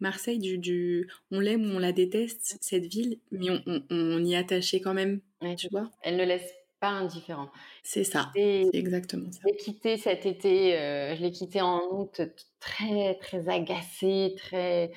[0.00, 4.24] Marseille du, du, on l'aime ou on la déteste cette ville, mais on, on, on
[4.24, 5.90] y est attaché quand même, ouais, tu vois.
[6.02, 6.50] elle ne laisse
[6.80, 7.50] pas indifférent.
[7.82, 8.40] C'est ça,
[8.72, 9.42] c'est exactement ça.
[9.42, 12.20] je l'ai quitté cet été, euh, je l'ai quitté en août,
[12.60, 14.92] très très agacée, très.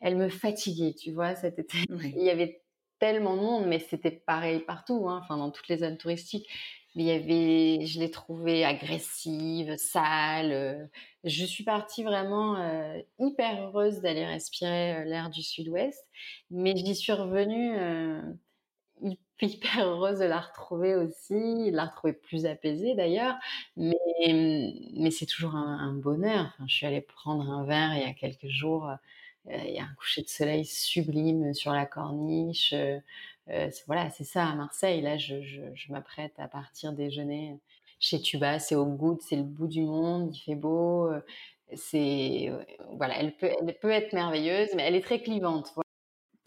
[0.00, 1.78] Elle me fatiguait, tu vois, cet été.
[2.16, 2.62] Il y avait
[3.00, 6.48] tellement de monde, mais c'était pareil partout, hein, enfin dans toutes les zones touristiques.
[6.94, 10.52] Mais il y avait, je l'ai trouvée agressive, sale.
[10.52, 10.86] euh.
[11.24, 16.06] Je suis partie vraiment euh, hyper heureuse d'aller respirer l'air du Sud-Ouest,
[16.50, 17.76] mais j'y suis revenue.
[17.78, 18.22] euh,
[19.40, 21.34] hy- hyper heureuse de la retrouver aussi,
[21.70, 23.36] de la retrouver plus apaisée d'ailleurs,
[23.76, 23.94] mais,
[24.94, 26.46] mais c'est toujours un, bonheur.
[26.54, 28.88] Enfin, je suis allée prendre un verre il y a quelques jours,
[29.48, 32.72] euh, il y a un coucher de soleil sublime sur la corniche.
[32.74, 32.98] euh,
[33.50, 35.00] euh, voilà, c'est ça à Marseille.
[35.00, 37.58] Là, je, je, m'apprête à partir déjeuner
[38.00, 41.10] chez Tuba, c'est au Goût, c'est le bout du monde, il fait beau.
[41.74, 42.50] C'est
[42.96, 45.72] voilà, elle peut, elle peut être merveilleuse, mais elle est très clivante.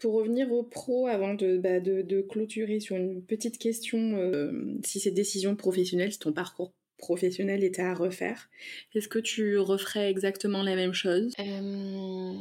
[0.02, 4.76] Pour revenir au pro, avant de, bah, de, de clôturer sur une petite question, euh,
[4.84, 8.50] si ces décisions professionnelles, si ton parcours professionnel était à refaire,
[8.96, 11.32] est-ce que tu referais exactement la même chose?
[11.38, 12.32] Euh,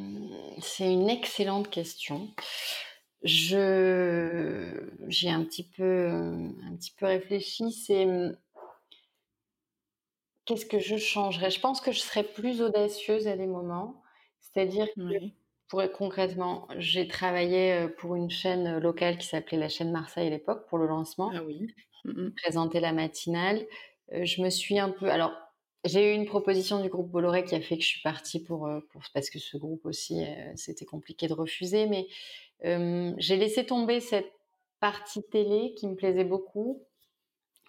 [0.59, 2.29] c'est une excellente question.
[3.21, 4.73] Je
[5.07, 7.71] j'ai un petit peu un petit peu réfléchi.
[7.71, 8.07] C'est
[10.45, 11.51] qu'est-ce que je changerais?
[11.51, 14.01] Je pense que je serais plus audacieuse à des moments.
[14.39, 15.40] C'est-à-dire que.
[15.71, 20.29] Pour concrètement, j'ai travaillé euh, pour une chaîne locale qui s'appelait la chaîne Marseille à
[20.29, 21.31] l'époque pour le lancement.
[21.33, 21.73] Ah oui.
[22.35, 23.65] Présenter la matinale.
[24.13, 25.09] Euh, je me suis un peu.
[25.09, 25.31] Alors,
[25.83, 28.67] j'ai eu une proposition du groupe Bolloré qui a fait que je suis partie pour,
[28.67, 31.87] euh, pour parce que ce groupe aussi, euh, c'était compliqué de refuser.
[31.87, 32.07] Mais
[32.65, 34.31] euh, j'ai laissé tomber cette
[34.79, 36.83] partie télé qui me plaisait beaucoup,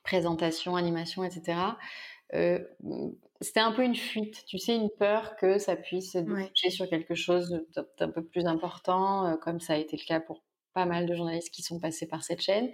[0.02, 1.56] présentation, animation, etc.
[2.34, 2.60] Euh,
[3.40, 6.70] c'était un peu une fuite, tu sais, une peur que ça puisse déboucher Ouais.
[6.70, 7.64] sur quelque chose
[7.98, 10.42] d'un- peu plus important, euh, comme ça a été le cas pour
[10.74, 12.70] pas mal de journalistes qui sont passés par cette chaîne.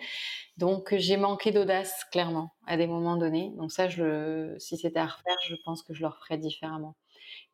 [0.59, 3.52] Donc j'ai manqué d'audace clairement à des moments donnés.
[3.56, 6.96] Donc ça, je le, si c'était à refaire, je pense que je le referais différemment.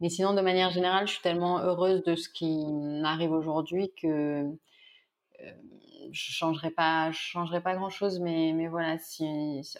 [0.00, 4.44] Mais sinon, de manière générale, je suis tellement heureuse de ce qui m'arrive aujourd'hui que
[5.42, 5.52] euh,
[6.12, 8.20] je changerais pas, je pas grand chose.
[8.20, 9.24] Mais mais voilà, si,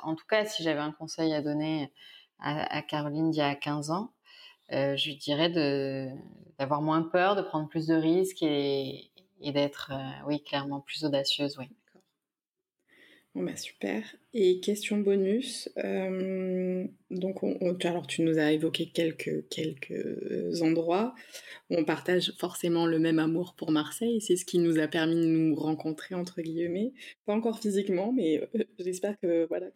[0.03, 1.93] en tout cas, si j'avais un conseil à donner
[2.41, 4.13] à, Caroline d'il y a 15 ans,
[4.73, 5.51] euh, je lui dirais
[6.59, 11.05] d'avoir moins peur, de prendre plus de risques et, et d'être, euh, oui, clairement plus
[11.05, 11.69] audacieuse, oui.
[13.35, 14.05] Bon bah super.
[14.33, 15.69] Et question bonus.
[15.85, 17.75] euh, donc on,
[18.07, 21.15] tu- nous as évoqué quelques quelques endroits
[21.69, 24.21] où on partage forcément le même amour pour Marseille.
[24.21, 26.93] C'est ce qui nous a permis de nous rencontrer entre guillemets.
[27.27, 29.67] Pas encore physiquement, mais euh, j'espère que voilà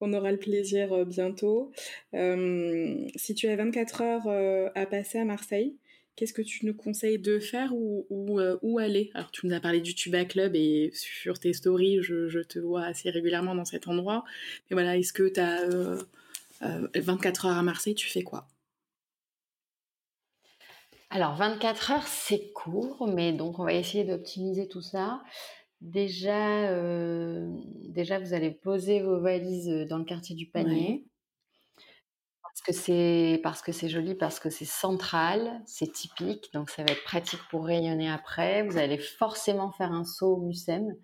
[0.00, 1.72] qu'on aura le plaisir euh, bientôt.
[2.14, 5.76] Si tu as 24 heures à passer à Marseille,
[6.16, 9.10] qu'est-ce que tu nous conseilles de faire ou, ou, euh, où aller?
[9.14, 12.58] Alors, tu nous as parlé du Tuba Club et sur tes stories, je, je te
[12.58, 14.24] vois assez régulièrement dans cet endroit.
[14.70, 16.00] Mais voilà, est-ce que tu as euh,
[16.62, 18.46] euh, 24 heures à Marseille, tu fais quoi?
[21.10, 25.22] Alors 24 heures, c'est court, mais donc on va essayer d'optimiser tout ça.
[25.80, 27.48] Déjà, euh,
[27.88, 31.04] déjà, vous allez poser vos valises dans le quartier du panier.
[32.54, 36.84] Parce que c'est parce que c'est joli, parce que c'est central, c'est typique, donc ça
[36.84, 38.62] va être pratique pour rayonner après.
[38.62, 40.94] Vous allez forcément faire un saut au Mucem,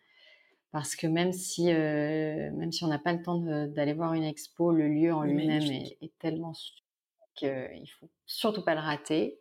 [0.70, 4.22] parce que même si euh, même si on n'a pas le temps d'aller voir une
[4.22, 6.52] expo, le lieu en lui-même est, est tellement
[7.34, 9.40] qu'il faut surtout pas le rater.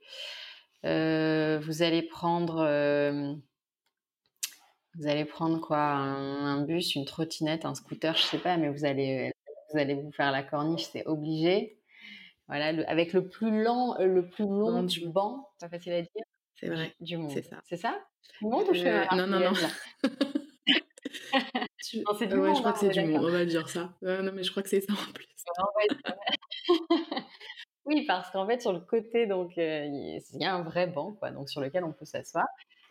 [0.85, 3.35] Euh, vous allez prendre euh,
[4.95, 8.69] vous allez prendre quoi un, un bus, une trottinette, un scooter, je sais pas, mais
[8.69, 9.31] vous allez
[9.71, 11.78] vous allez vous faire la corniche, c'est obligé.
[12.49, 15.93] Voilà, le- avec le plus lent, euh, le plus long Banc du- banc, pas facile
[15.93, 16.09] à dire.
[16.55, 16.93] C'est vrai.
[16.99, 17.31] Du monde.
[17.31, 17.61] C'est ça.
[17.63, 17.97] C'est ça?
[18.41, 19.53] Du monde ou je fais Euh, non, non, non.
[21.81, 23.25] Tu- Non, c'est du Ah ouais, monde, je crois hein, que c'est est du monde,
[23.25, 23.93] on va dire ça.
[24.03, 25.27] Euh, non, mais je crois que c'est ça en plus.
[27.85, 30.85] Oui, parce qu'en fait, sur le côté, donc, euh, il il y a un vrai
[30.85, 32.45] banc, quoi, donc sur lequel on peut s'asseoir,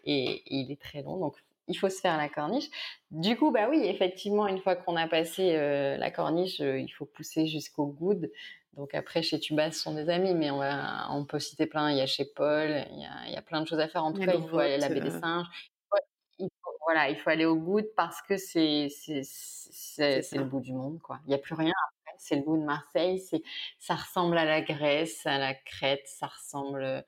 [0.04, 1.36] et, et il est très long, donc
[1.68, 2.68] il faut se faire la corniche.
[3.10, 6.88] Du coup, bah oui, effectivement, une fois qu'on a passé euh, la corniche, euh, il
[6.88, 8.30] faut pousser jusqu'au good.
[8.74, 11.90] Donc après, chez Tubas, ce sont des amis, mais on, va, on peut citer plein.
[11.90, 13.88] Il y a chez Paul, il y a, il y a plein de choses à
[13.88, 14.04] faire.
[14.04, 15.20] En tout cas, il faut aller grotte, laver des euh.
[15.20, 15.46] singes.
[15.92, 16.00] Ouais,
[16.38, 18.88] il faut- voilà, il faut aller au good parce que c'est
[19.18, 21.18] le bout du monde, quoi.
[21.26, 21.72] Il n'y a plus rien.
[22.20, 23.20] C'est le bout de Marseille.
[23.20, 23.42] C'est
[23.78, 27.04] ça ressemble à la Grèce, à la Crète, ça ressemble,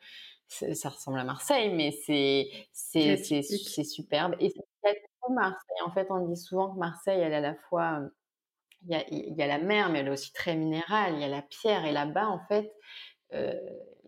[0.51, 2.51] ça ressemble à Marseille, mais c'est
[3.85, 4.37] superbe.
[4.41, 5.83] Et c'est a tout Marseille.
[5.85, 8.01] En fait, on dit souvent que Marseille, elle est à la fois,
[8.83, 11.15] il y a, il y a la mer, mais elle est aussi très minérale.
[11.15, 12.73] Il y a la pierre, et là-bas, en fait,
[13.35, 13.55] euh,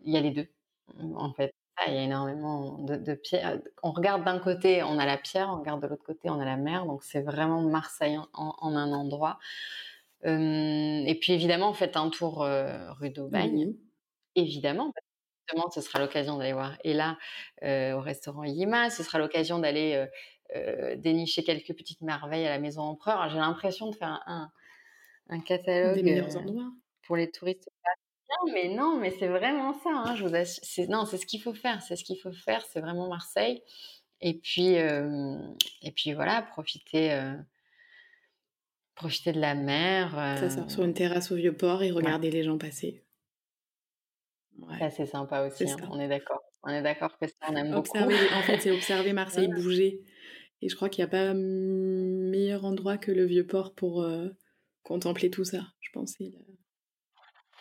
[0.05, 0.49] il y a les deux.
[1.17, 3.61] En fait, Ah, il y a énormément de, de pierres.
[3.83, 6.45] On regarde d'un côté, on a la pierre, on regarde de l'autre côté, on a
[6.45, 6.87] la mer.
[6.87, 9.39] Donc c'est vraiment Marseille en, en un endroit.
[10.25, 13.69] Euh, et puis évidemment, faites un tour euh, rue d'Aubagne.
[13.69, 13.81] Oui.
[14.37, 14.93] Évidemment,
[15.47, 17.19] justement, ce sera l'occasion d'aller voir Ella
[17.63, 18.91] euh, au restaurant Yima.
[18.91, 20.07] Ce sera l'occasion d'aller
[20.55, 23.29] euh, dénicher quelques petites merveilles à la Maison Empereur.
[23.31, 24.51] J'ai l'impression de faire un,
[25.29, 26.71] un catalogue Des meilleurs endroits.
[27.07, 29.91] pour les touristes parisiens, mais non, mais c'est vraiment ça.
[29.91, 30.63] hein, je vous assure.
[30.65, 31.83] C'est, non, c'est ce qu'il faut faire.
[31.83, 32.65] C'est ce qu'il faut faire.
[32.71, 33.63] C'est vraiment Marseille.
[34.21, 35.37] Et puis, euh,
[35.83, 37.35] et puis voilà, profiter, euh,
[38.95, 40.11] profiter de la mer.
[40.13, 43.03] Ça euh, sort sur une terrasse au vieux port et regarder les gens passer.
[44.59, 44.79] Ouais.
[44.79, 45.71] ça, c'est sympa aussi.
[45.71, 46.41] Hein, on est d'accord.
[46.63, 48.35] On est d'accord que ça, on aime Observer, beaucoup.
[48.35, 50.01] en fait, c'est observer Marseille bouger.
[50.61, 54.29] Et je crois qu'il n'y a pas meilleur endroit que le vieux port pour euh,
[54.85, 55.63] contempler tout ça.
[55.81, 56.15] Je pense.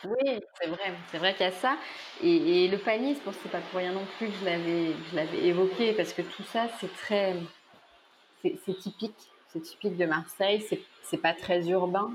[0.03, 1.77] Oui, c'est vrai, c'est vrai qu'il y a ça.
[2.23, 4.93] Et, et le panier, c'est pour- c'est pas pour rien non plus que je l'avais,
[5.11, 7.35] je l'avais évoqué, parce que tout ça, c'est très,
[8.43, 9.15] c'est typique,
[9.53, 10.65] c'est typique de Marseille.
[11.03, 12.11] C'est pas très urbain,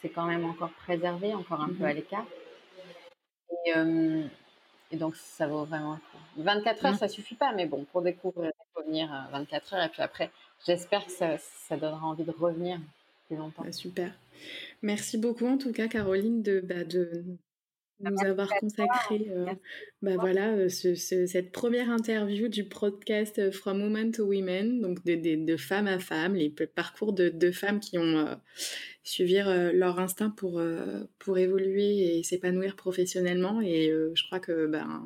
[0.00, 1.96] c'est quand même encore préservé, encore un peu à Mhm.
[1.96, 2.26] l'écart.
[3.50, 4.24] Et, euh,
[4.90, 6.42] et donc, ça vaut vraiment le coup.
[6.42, 6.98] 24 heures, Mhm.
[6.98, 9.84] ça suffit pas, mais bon, pour découvrir, il faut venir à 24 heures.
[9.84, 10.30] Et puis après,
[10.66, 12.78] j'espère que ça, ça donnera envie de revenir
[13.26, 13.62] plus longtemps.
[13.62, 14.12] Ouais, super.
[14.82, 17.24] Merci beaucoup en tout cas, Caroline, de, bah, de
[18.00, 19.46] nous avoir consacré euh,
[20.02, 24.80] bah, voilà, euh, ce- ce- cette première interview du podcast euh, From Women to Women,
[24.80, 28.34] donc de, de, de femmes à femmes, les parcours de, de femmes qui ont euh,
[29.02, 30.62] suivi euh, leur instinct pour,
[31.18, 33.60] pour évoluer et s'épanouir professionnellement.
[33.60, 35.04] Et je crois que ben,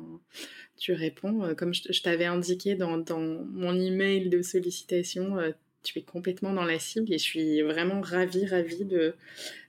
[0.77, 5.37] tu réponds, comme je, je t'avais indiqué dans, dans mon email de sollicitation,
[5.83, 9.15] tu es complètement dans la cible et je suis vraiment ravie, ravie de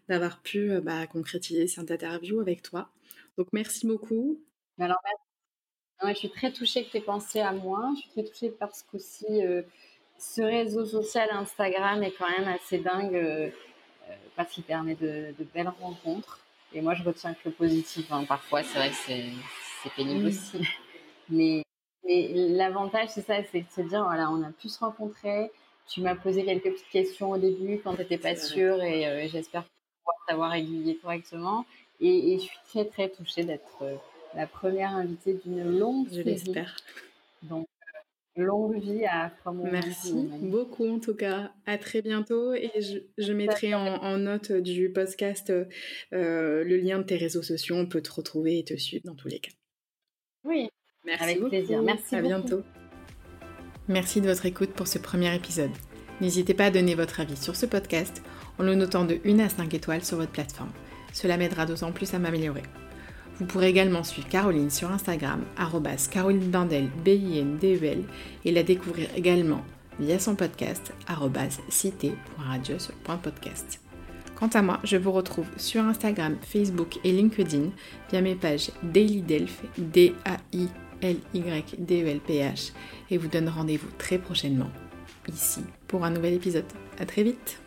[0.09, 2.91] d'avoir pu bah, concrétiser cette interview avec toi.
[3.39, 4.39] Donc merci beaucoup.
[4.79, 4.99] Alors.
[6.03, 7.91] Ouais, je suis très touchée que tu aies pensé à moi.
[7.97, 9.63] Je suis très touchée parce qu'aussi, euh,
[10.19, 13.49] ce réseau social Instagram est quand même assez dingue euh,
[14.11, 16.41] euh, parce qu'il permet de, de belles rencontres.
[16.73, 18.11] Et moi, je retiens que le positif.
[18.11, 18.25] hein.
[18.25, 20.61] Parfois, c'est vrai que c'est pénible aussi.
[21.31, 21.63] Mais,
[22.05, 25.51] mais l'avantage, c'est ça, c'est de se dire, voilà, on a pu se rencontrer.
[25.89, 29.27] Tu m'as posé quelques petites questions au début quand tu n'étais pas sûre et euh,
[29.29, 31.65] j'espère pouvoir t'avoir aiguillé correctement.
[32.01, 33.95] Et, et je suis très, très touchée d'être euh,
[34.35, 36.25] la première invitée d'une longue Je série.
[36.31, 36.77] l'espère.
[37.43, 37.67] Donc,
[38.39, 41.53] euh, longue vie à From Merci beaucoup en tout cas.
[41.67, 45.65] À très bientôt et je, je mettrai en, en note du podcast euh,
[46.13, 47.77] le lien de tes réseaux sociaux.
[47.77, 49.53] On peut te retrouver et te suivre dans tous les cas.
[50.45, 50.69] Oui,
[51.07, 51.51] Merci Avec beaucoup.
[51.51, 51.83] plaisir.
[51.83, 52.29] Merci À beaucoup.
[52.29, 52.63] bientôt.
[53.89, 55.71] Merci de votre écoute pour ce premier épisode.
[56.21, 58.23] N'hésitez pas à donner votre avis sur ce podcast
[58.59, 60.73] en le notant de 1 à 5 étoiles sur votre plateforme.
[61.15, 62.65] Cela m'aidera d'autant plus à m'améliorer.
[63.39, 65.43] Vous pourrez également suivre Caroline sur Instagram,
[66.11, 68.05] Caroline B-I-N-D-E-L,
[68.45, 69.63] et la découvrir également
[69.99, 70.93] via son podcast,
[71.69, 72.77] cité.radio.
[74.35, 77.71] Quant à moi, je vous retrouve sur Instagram, Facebook et LinkedIn
[78.11, 82.73] via mes pages Daily Delph, D-A-I-L-Y-D-E-L-P-H,
[83.11, 84.71] et vous donne rendez-vous très prochainement,
[85.29, 86.65] ici, pour un nouvel épisode.
[86.99, 87.64] À très vite!